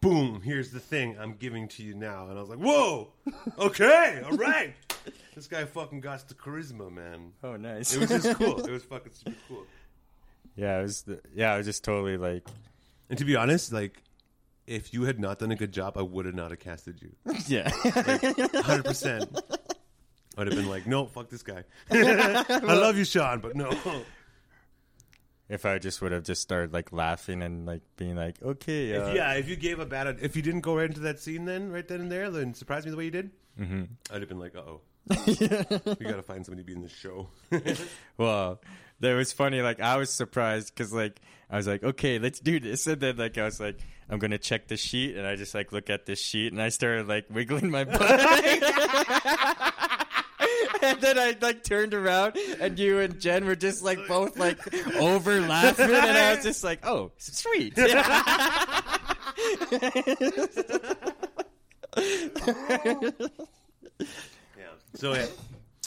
[0.00, 2.28] boom, here's the thing I'm giving to you now.
[2.28, 3.08] And I was like, whoa,
[3.58, 4.74] okay, all right.
[5.34, 7.30] This guy fucking got the charisma, man.
[7.44, 7.94] Oh, nice.
[7.94, 8.58] It was just cool.
[8.66, 9.64] It was fucking super cool.
[10.56, 11.02] yeah, it was.
[11.02, 12.44] The, yeah, I was just totally like,
[13.08, 14.02] And to be honest, like,
[14.66, 17.12] if you had not done a good job, I would have not have casted you.
[17.46, 19.40] yeah, Hundred percent.
[20.36, 21.62] I'd have been like, no, fuck this guy.
[21.88, 23.70] I love you, Sean, but no.
[25.48, 29.08] If I just would have just started like laughing and like being like, okay, uh,
[29.08, 31.44] If, yeah, if you gave a bad, if you didn't go right into that scene,
[31.44, 33.84] then right then and there, then surprise me the way you did, mm-hmm.
[34.12, 36.88] I'd have been like, uh oh, we got to find somebody to be in the
[36.88, 37.28] show.
[38.18, 38.60] Well,
[39.00, 39.62] that was funny.
[39.62, 43.16] Like I was surprised because like I was like, okay, let's do this, and then
[43.16, 43.78] like I was like,
[44.10, 46.68] I'm gonna check the sheet, and I just like look at this sheet, and I
[46.70, 48.00] started like wiggling my butt.
[50.82, 54.58] And then I like turned around, and you and Jen were just like both like
[54.96, 57.94] over laughing, and I was just like, "Oh, sweet." yeah.
[64.94, 65.26] So yeah.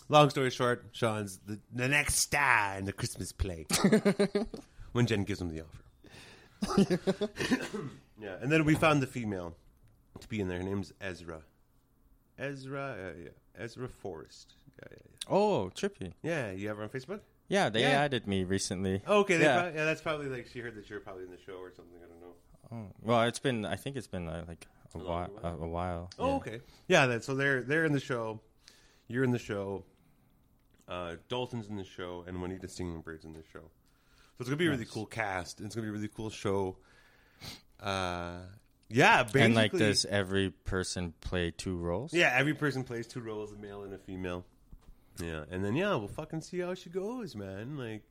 [0.09, 3.65] Long story short, Sean's the, the next star in the Christmas play.
[4.91, 6.99] when Jen gives him the offer.
[8.21, 9.55] yeah, and then we found the female
[10.19, 10.57] to be in there.
[10.57, 11.41] Her name's Ezra.
[12.37, 14.55] Ezra, uh, yeah, Ezra Forrest.
[15.29, 16.13] Oh, trippy.
[16.23, 17.21] Yeah, you have her on Facebook?
[17.47, 17.89] Yeah, they Yeah.
[18.01, 19.01] added me recently.
[19.07, 19.65] Oh, okay, they Yeah.
[19.73, 21.97] yeah, that's probably like she heard that you're probably in the show or something.
[22.03, 22.35] I don't know.
[22.71, 23.65] Oh, well, it's been.
[23.65, 25.53] I think it's been uh, like a long while.
[25.59, 26.09] A, a while.
[26.17, 26.35] Oh, yeah.
[26.35, 26.61] okay.
[26.87, 28.39] Yeah, that, so they're they're in the show.
[29.07, 29.83] You're in the show.
[30.87, 33.59] Uh, Dalton's in the show, and Juanita Singingbird's in the show.
[33.61, 35.59] So it's gonna be a really cool cast.
[35.59, 36.77] and It's gonna be a really cool show.
[37.79, 38.39] Uh,
[38.89, 42.13] yeah, basically, And like, does every person play two roles?
[42.13, 44.45] yeah, every person plays two roles, a male and a female.
[45.19, 47.77] Yeah, and then yeah, we'll fucking see how she goes, man.
[47.77, 48.03] Like,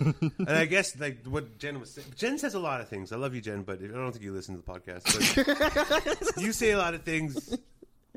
[0.38, 2.08] and I guess like what Jen was saying.
[2.16, 3.12] Jen says a lot of things.
[3.12, 5.04] I love you, Jen, but I don't think you listen to the podcast.
[6.34, 7.56] But you say a lot of things.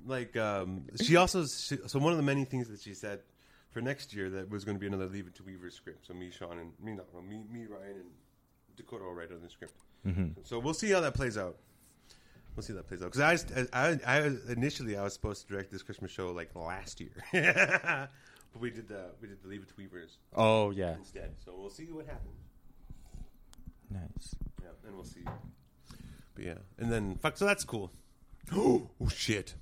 [0.05, 3.19] Like um, she also she, so one of the many things that she said
[3.71, 6.07] for next year that was going to be another Leave It to Weaver script.
[6.07, 8.09] So me, Sean, and me, not me, me, Ryan, and
[8.77, 9.73] Dakota will write on the script.
[10.43, 11.57] So we'll see how that plays out.
[12.55, 15.53] We'll see how that plays out because I, I, I initially I was supposed to
[15.53, 17.11] direct this Christmas show like last year,
[18.53, 21.35] but we did the we did the Leave It to Weavers Oh yeah, instead.
[21.43, 22.39] So we'll see what happens.
[23.89, 24.35] nice.
[24.61, 25.23] Yeah, and we'll see.
[26.35, 27.37] But yeah, and then fuck.
[27.37, 27.91] So that's cool.
[28.55, 29.55] oh shit!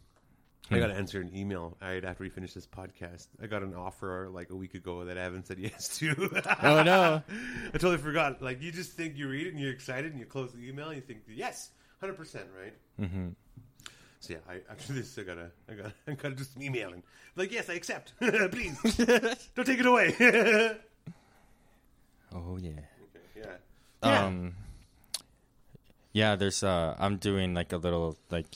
[0.71, 3.27] I got to answer an email right after we finish this podcast.
[3.41, 6.15] I got an offer like a week ago that I haven't said yes to.
[6.63, 7.21] Oh no.
[7.67, 8.41] I totally forgot.
[8.41, 10.87] Like you just think you read it and you're excited and you close the email
[10.87, 11.69] and you think yes,
[11.99, 12.73] hundred percent, right?
[12.99, 13.29] Mm-hmm.
[14.25, 17.03] So yeah, I, after this, I gotta, I gotta, I gotta do some emailing.
[17.35, 18.13] Like yes, I accept.
[18.19, 18.79] Please,
[19.55, 20.15] don't take it away.
[22.33, 22.71] Oh yeah.
[23.33, 23.43] yeah.
[24.03, 24.25] Yeah.
[24.25, 24.55] Um.
[26.11, 26.63] Yeah, there's.
[26.63, 28.47] Uh, I'm doing like a little like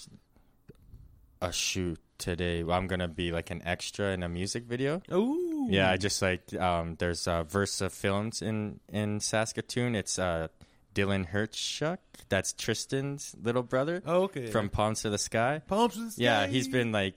[1.42, 2.60] a shoot today.
[2.62, 5.02] I'm gonna be like an extra in a music video.
[5.14, 5.68] Ooh.
[5.70, 6.96] Yeah, I just like um.
[7.00, 9.96] There's uh, Versa Films in in Saskatoon.
[9.96, 10.50] It's uh
[10.96, 11.98] Dylan Hirschuk.
[12.30, 14.48] That's Tristan's little brother Oh, okay.
[14.52, 15.62] from Palms to the Sky.
[15.68, 16.24] palms to the sky.
[16.24, 17.16] Yeah, he's been like,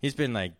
[0.00, 0.52] he's been like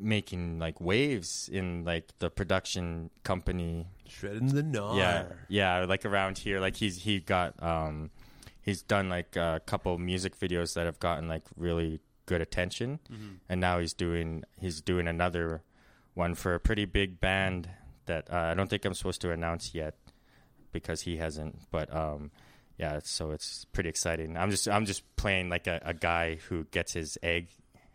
[0.00, 4.96] making like waves in like the production company shredding the gnar.
[4.96, 6.60] yeah, yeah, like around here.
[6.60, 8.10] Like he's he got um,
[8.62, 13.00] he's done like a couple music videos that have gotten like really good attention,
[13.48, 15.62] and now he's doing he's doing another
[16.14, 17.68] one for a pretty big band
[18.06, 19.94] that uh, I don't think I'm supposed to announce yet
[20.72, 21.58] because he hasn't.
[21.70, 22.30] But um,
[22.78, 24.36] yeah, so it's pretty exciting.
[24.36, 27.48] I'm just I'm just playing like a, a guy who gets his egg.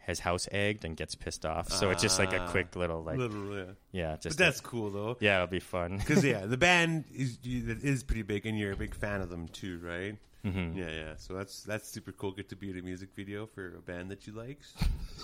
[0.05, 2.51] His house egged and gets pissed off, so it's just like a Ah.
[2.51, 3.63] quick little like Little, yeah.
[3.93, 5.15] yeah, But just that's cool though.
[5.21, 5.95] yeah, it'll be fun.
[5.97, 9.47] Because yeah, the band is is pretty big, and you're a big fan of them
[9.47, 10.17] too, right?
[10.45, 10.75] Mhm.
[10.75, 11.13] Yeah, yeah.
[11.15, 12.33] So that's that's super cool.
[12.33, 14.59] Get to be in a music video for a band that you like.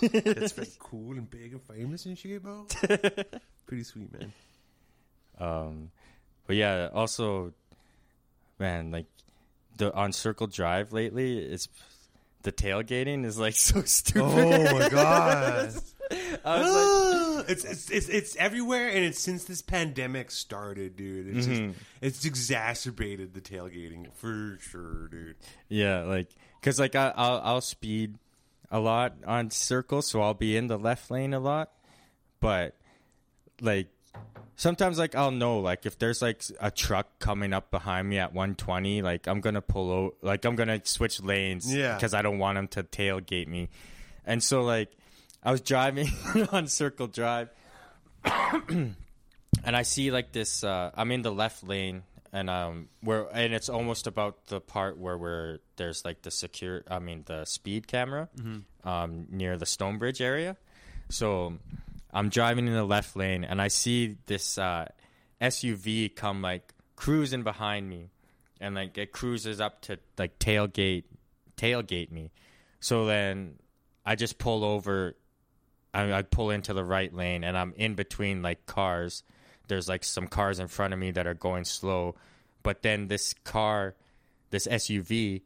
[0.00, 2.66] that's very cool and big and famous and shit, bro.
[3.66, 4.32] pretty sweet, man.
[5.38, 5.90] Um,
[6.50, 7.52] but yeah, also,
[8.58, 9.06] man, like
[9.76, 11.68] the on Circle Drive lately, it's
[12.42, 14.22] the tailgating is like so stupid.
[14.24, 15.74] Oh my god.
[16.44, 21.36] Like, it's, it's it's it's everywhere, and it's since this pandemic started, dude.
[21.36, 21.68] It's Mhm.
[21.68, 25.36] just it's exacerbated the tailgating for sure, dude.
[25.68, 26.28] yeah, like
[26.60, 28.16] because like I, I'll I'll speed
[28.72, 31.70] a lot on Circle, so I'll be in the left lane a lot,
[32.40, 32.74] but
[33.60, 33.86] like
[34.60, 38.34] sometimes like I'll know like if there's like a truck coming up behind me at
[38.34, 41.94] 120 like I'm gonna pull out like I'm gonna switch lanes Yeah.
[41.94, 43.70] because I don't want him to tailgate me
[44.26, 44.92] and so like
[45.42, 46.08] I was driving
[46.52, 47.48] on Circle Drive
[48.68, 48.96] and
[49.64, 52.02] I see like this uh I'm in the left lane
[52.32, 56.84] and um, we're and it's almost about the part where we're there's like the secure,
[56.88, 58.28] I mean the speed camera,
[58.84, 60.56] um, near the Stonebridge area.
[61.08, 61.58] So
[62.12, 64.86] I'm driving in the left lane, and I see this uh,
[65.40, 68.10] SUV come like cruising behind me,
[68.60, 71.04] and like it cruises up to like tailgate
[71.56, 72.32] tailgate me.
[72.80, 73.58] So then
[74.04, 75.16] I just pull over.
[75.92, 79.22] I, I pull into the right lane, and I'm in between like cars.
[79.68, 82.16] There's like some cars in front of me that are going slow,
[82.62, 83.94] but then this car,
[84.50, 85.42] this SUV,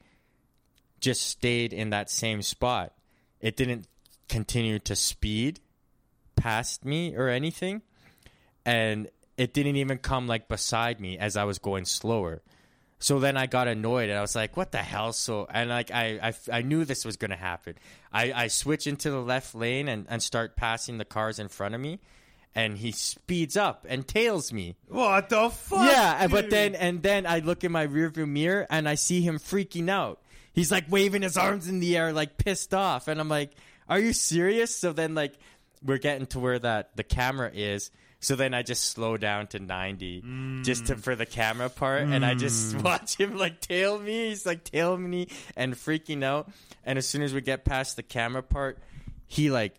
[1.00, 2.94] just stayed in that same spot.
[3.40, 3.86] It didn't
[4.28, 5.60] continue to speed
[6.45, 7.80] past me or anything,
[8.66, 12.42] and it didn't even come like beside me as I was going slower.
[12.99, 15.90] So then I got annoyed and I was like, "What the hell?" So and like
[15.90, 17.76] I I, I knew this was gonna happen.
[18.12, 21.74] I I switch into the left lane and and start passing the cars in front
[21.74, 21.99] of me,
[22.55, 24.76] and he speeds up and tails me.
[24.88, 25.90] What the fuck?
[25.90, 29.38] Yeah, but then and then I look in my rearview mirror and I see him
[29.38, 30.20] freaking out.
[30.53, 33.53] He's like waving his arms in the air, like pissed off, and I'm like,
[33.88, 35.38] "Are you serious?" So then like
[35.85, 37.91] we're getting to where that the camera is.
[38.20, 40.64] So then I just slow down to 90 mm.
[40.64, 42.82] just to, for the camera part, and I just mm.
[42.85, 44.28] watch him like tail me.
[44.28, 46.51] He's like tail me and freaking out.
[46.85, 48.78] And as soon as we get past the camera part,
[49.26, 49.74] he like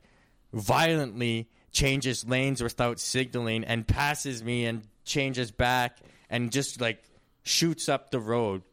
[0.54, 6.00] violently changes lanes without signaling and passes me and changes back
[6.30, 7.04] and just like
[7.44, 8.64] shoots up the road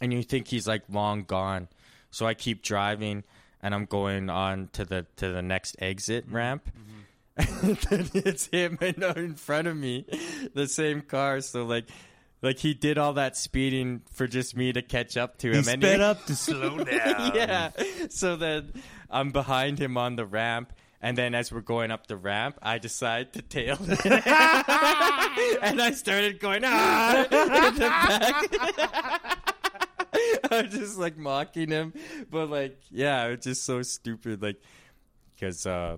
[0.00, 1.68] and you think he's like long gone
[2.10, 3.22] so i keep driving
[3.62, 6.70] and i'm going on to the to the next exit ramp
[7.36, 10.04] and then it's him in, in front of me
[10.54, 11.86] the same car so like
[12.42, 15.62] like he did all that speeding for just me to catch up to him.
[15.64, 17.32] he him sped up to slow down.
[17.34, 17.70] yeah.
[18.10, 18.72] So then
[19.08, 20.72] I'm behind him on the ramp.
[21.04, 23.90] And then as we're going up the ramp, I decide to tail him.
[24.04, 29.38] and I started going, ah, in the back.
[30.70, 31.92] Just like mocking him.
[32.30, 34.42] But like, yeah, it's just so stupid.
[34.42, 34.60] Like,
[35.34, 35.96] because, uh,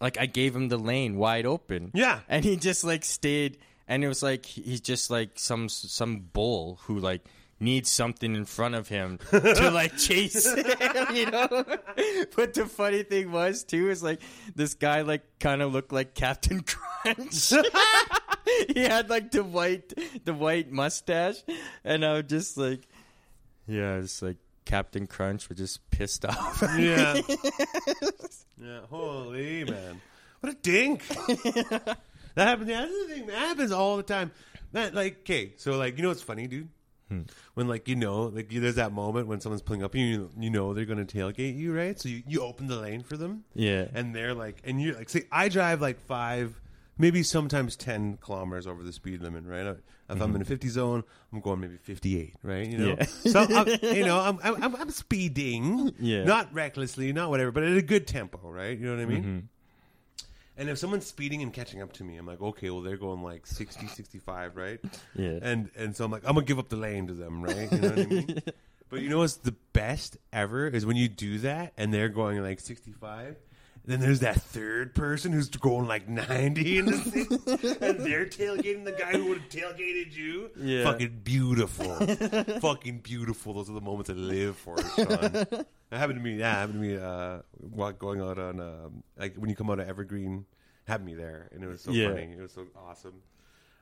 [0.00, 1.92] like I gave him the lane wide open.
[1.94, 2.20] Yeah.
[2.28, 6.80] And he just like stayed and it was like he's just like some some bull
[6.84, 7.22] who like
[7.60, 11.46] needs something in front of him to like chase him, you know.
[12.34, 14.20] But the funny thing was too is like
[14.54, 17.52] this guy like kind of looked like Captain Crunch.
[18.74, 19.92] he had like the white
[20.24, 21.44] the white mustache
[21.84, 22.88] and I was just like
[23.66, 26.62] yeah, it's like Captain Crunch was just pissed off.
[26.78, 27.20] Yeah.
[28.60, 28.80] yeah.
[28.90, 30.00] Holy man.
[30.40, 31.06] What a dink.
[31.08, 31.98] that
[32.36, 32.68] happens.
[32.68, 33.26] That's the thing.
[33.26, 34.30] That happens all the time.
[34.72, 36.68] That like, okay, so like, you know what's funny, dude?
[37.08, 37.22] Hmm.
[37.54, 40.30] When like you know, like you, there's that moment when someone's pulling up, and you
[40.38, 41.98] you know they're going to tailgate you, right?
[42.00, 43.86] So you, you open the lane for them, Yeah.
[43.94, 46.58] and they're like, and you're like, see, I drive like five,
[46.98, 49.66] maybe sometimes ten kilometers over the speed limit, right?
[49.66, 49.74] Uh,
[50.08, 50.36] if I'm mm-hmm.
[50.36, 52.66] in a 50 zone, I'm going maybe 58, right?
[52.66, 53.04] You know, Yeah.
[53.04, 56.24] so I'm, uh, you know, I'm, I'm I'm- speeding, Yeah.
[56.24, 58.78] not recklessly, not whatever, but at a good tempo, right?
[58.78, 59.22] You know what I mean?
[59.22, 59.38] Mm-hmm.
[60.58, 63.22] And if someone's speeding and catching up to me, I'm like, okay, well, they're going
[63.22, 64.80] like 60, 65, right?
[65.14, 65.38] Yeah.
[65.40, 67.72] And and so I'm like, I'm gonna give up the lane to them, right?
[67.72, 68.42] You know what I mean?
[68.90, 72.42] But you know what's the best ever is when you do that and they're going
[72.42, 73.36] like 65.
[73.84, 77.26] Then there's that third person who's going like 90 in the thing,
[77.80, 80.50] and they're tailgating the guy who would have tailgated you.
[80.56, 80.84] Yeah.
[80.84, 81.96] Fucking beautiful.
[82.60, 83.54] Fucking beautiful.
[83.54, 85.06] Those are the moments I live for, Sean.
[85.06, 86.36] That happened to me.
[86.38, 86.96] Yeah, happened to me.
[86.96, 90.46] Uh, while going out on um, like when you come out of Evergreen,
[90.86, 92.08] had me there, and it was so Yeah.
[92.10, 92.32] funny.
[92.38, 93.14] It was so awesome.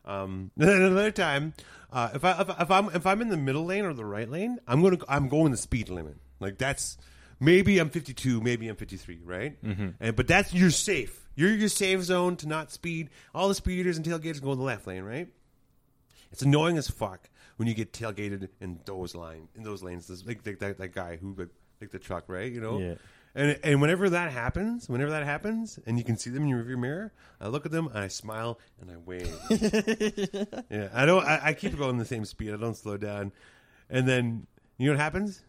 [0.06, 1.52] Um, then another time,
[1.92, 4.28] uh, if I if, if I'm if I'm in the middle lane or the right
[4.30, 6.16] lane, I'm gonna I'm going the speed limit.
[6.40, 6.96] Like that's
[7.40, 9.64] maybe I'm 52, maybe I'm 53, right?
[9.64, 9.88] Mm-hmm.
[9.98, 11.28] And but that's you're safe.
[11.34, 13.10] You're your safe zone to not speed.
[13.34, 15.28] All the speeders and tailgaters go in the left lane, right?
[16.30, 20.06] It's annoying as fuck when you get tailgated in those line in those lanes.
[20.06, 21.48] This, like, like that, that guy who like,
[21.80, 22.50] like the truck, right?
[22.52, 22.78] You know.
[22.78, 22.94] Yeah.
[23.32, 26.64] And and whenever that happens, whenever that happens, and you can see them in your
[26.64, 29.32] rearview mirror, I look at them and I smile and I wave.
[30.68, 31.24] yeah, I don't.
[31.24, 32.52] I, I keep going the same speed.
[32.52, 33.30] I don't slow down.
[33.88, 35.44] And then you know what happens?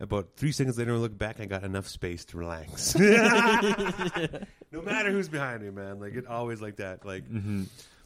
[0.00, 1.40] About three seconds later, I look back.
[1.40, 2.94] I got enough space to relax.
[2.98, 6.00] no matter who's behind me, man.
[6.00, 7.04] Like it always like that.
[7.04, 7.24] Like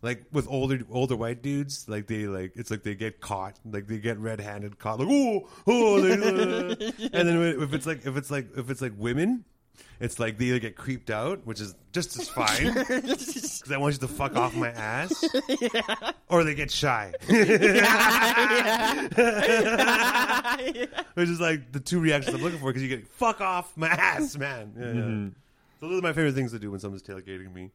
[0.03, 3.87] like with older older white dudes, like they like it's like they get caught, like
[3.87, 7.09] they get red handed caught, like oh oh, like, uh.
[7.13, 9.45] and then if it's like if it's like if it's like women.
[10.01, 13.95] It's like they either get creeped out, which is just as fine, because I want
[13.95, 15.25] you to fuck off my ass,
[16.29, 17.13] or they get shy,
[21.15, 22.67] which is like the two reactions I'm looking for.
[22.67, 24.73] Because you get fuck off my ass, man.
[24.77, 24.93] Yeah, yeah.
[24.93, 25.29] Mm-hmm.
[25.81, 27.71] So those are my favorite things to do when someone's tailgating me.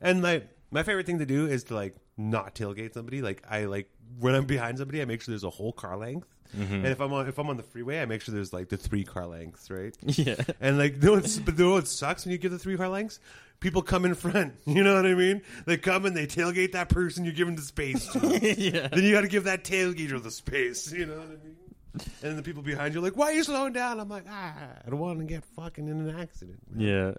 [0.00, 3.22] And like my favorite thing to do is to like not tailgate somebody.
[3.22, 3.88] Like I like
[4.18, 6.33] when I'm behind somebody, I make sure there's a whole car length.
[6.62, 8.76] And if I'm on if I'm on the freeway, I make sure there's like the
[8.76, 9.96] three car lengths, right?
[10.06, 10.36] Yeah.
[10.60, 13.18] And like, no, it's, but know what sucks when you give the three car lengths?
[13.60, 14.54] People come in front.
[14.66, 15.42] You know what I mean?
[15.66, 18.18] They come and they tailgate that person you're giving the space to.
[18.58, 18.88] yeah.
[18.88, 20.92] then you got to give that tailgater the space.
[20.92, 21.56] You know what I mean?
[21.94, 24.24] And then the people behind you are like, "Why are you slowing down?" I'm like,
[24.28, 27.12] "Ah, I don't want to get fucking in an accident." Yeah.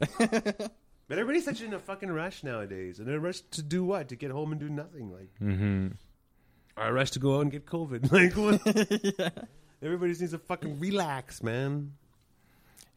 [1.07, 4.09] But everybody's such in a fucking rush nowadays, and a rush to do what?
[4.09, 5.89] To get home and do nothing, like, mm-hmm.
[6.77, 8.11] Or a rush to go out and get COVID.
[8.11, 9.47] Like, what?
[9.81, 11.93] Everybody just needs to fucking relax, man.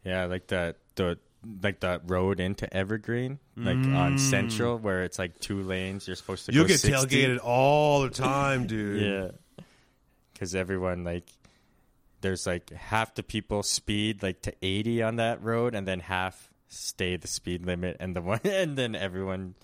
[0.03, 1.19] Yeah, like that the
[1.61, 4.19] like that road into Evergreen, like on mm.
[4.19, 6.07] Central, where it's like two lanes.
[6.07, 6.53] You're supposed to.
[6.53, 6.91] You'll get 60.
[6.91, 9.01] tailgated all the time, dude.
[9.01, 9.65] Yeah,
[10.33, 11.25] because everyone like
[12.21, 16.49] there's like half the people speed like to 80 on that road, and then half
[16.69, 19.55] stay the speed limit, and the one and then everyone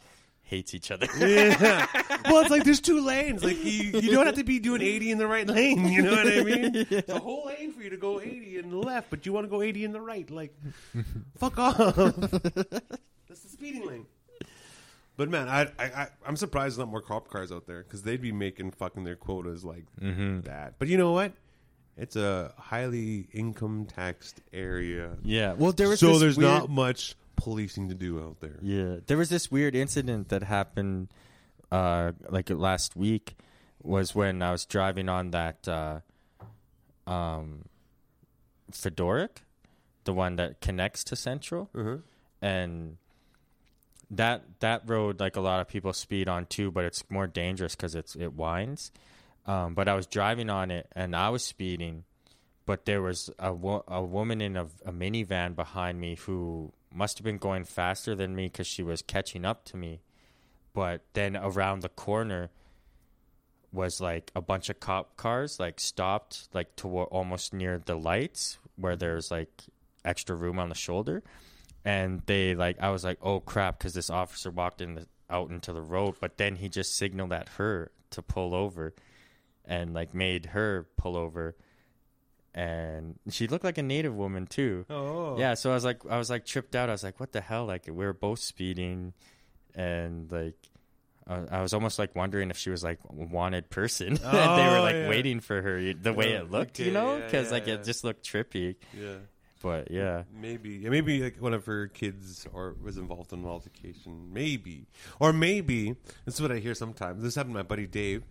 [0.45, 1.07] hates each other.
[1.17, 1.87] Yeah.
[2.25, 3.43] well, it's like there's two lanes.
[3.43, 5.85] Like you, you don't have to be doing 80 in the right lane.
[5.87, 6.85] You know what I mean?
[6.95, 9.45] It's a whole lane for you to go 80 in the left, but you want
[9.45, 10.29] to go 80 in the right.
[10.29, 10.55] Like,
[11.37, 11.75] fuck off.
[11.95, 14.05] That's the speeding lane.
[15.17, 18.03] But man, I, I, I I'm surprised there's not more cop cars out there because
[18.03, 20.41] they'd be making fucking their quotas like mm-hmm.
[20.41, 20.75] that.
[20.77, 21.33] But you know what?
[21.97, 27.15] It's a highly income taxed area, yeah, well, there was so there's weird- not much
[27.35, 28.57] policing to do out there.
[28.61, 31.09] Yeah, there was this weird incident that happened,
[31.71, 33.35] uh, like last week,
[33.83, 35.99] was when I was driving on that, uh,
[37.07, 37.65] um,
[38.71, 39.37] Fedoruk,
[40.05, 41.97] the one that connects to Central, Uh-huh.
[42.41, 42.97] and
[44.11, 47.75] that that road, like a lot of people speed on too, but it's more dangerous
[47.75, 48.91] because it's it winds.
[49.47, 52.03] Um, but I was driving on it and I was speeding,
[52.65, 57.17] but there was a, wo- a woman in a, a minivan behind me who must
[57.17, 60.01] have been going faster than me because she was catching up to me.
[60.73, 62.49] But then around the corner
[63.71, 68.57] was like a bunch of cop cars, like stopped, like to almost near the lights
[68.75, 69.63] where there's like
[70.03, 71.23] extra room on the shoulder.
[71.83, 75.49] And they like, I was like, oh crap, because this officer walked in the, out
[75.49, 78.93] into the road, but then he just signaled at her to pull over
[79.65, 81.55] and like made her pull over
[82.55, 86.17] and she looked like a native woman too Oh, yeah so i was like i
[86.17, 89.13] was like tripped out i was like what the hell like we were both speeding
[89.75, 90.55] and like
[91.27, 94.77] i was almost like wondering if she was like a wanted person and they were
[94.77, 95.09] Oh, like yeah.
[95.09, 97.83] waiting for her the way Yeah, it looked okay, you know because yeah, like it
[97.83, 99.15] just looked trippy yeah.
[99.61, 103.45] but yeah Maybe, yeah, maybe like one of her kids or was involved in an
[103.47, 104.31] altercation.
[104.31, 104.85] Maybe,
[105.19, 105.95] or maybe
[106.25, 107.23] this is what I hear sometimes.
[107.23, 108.23] This happened to my buddy Dave.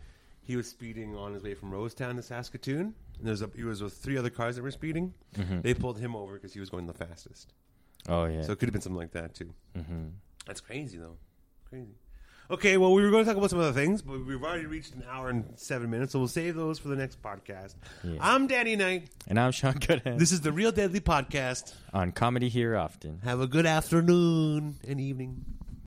[0.46, 3.82] He was speeding on his way from Rosetown to Saskatoon, and there's a, he was
[3.82, 5.14] with three other cars that were speeding.
[5.62, 7.52] They pulled him over because he was going the fastest.
[8.08, 9.50] oh yeah So it could have been something like that too.
[9.74, 10.08] hmm
[10.46, 11.16] That's crazy though,
[11.68, 11.94] crazy.
[12.50, 14.92] Okay, well, we were going to talk about some other things, but we've already reached
[14.94, 17.74] an hour and seven minutes, so we'll save those for the next podcast.
[18.02, 18.18] Yeah.
[18.20, 19.08] I'm Danny Knight.
[19.26, 21.72] and i'm Sean Cuthand This is the Real Deadly Podcast.
[21.94, 25.42] on comedy here often Have a good afternoon and evening.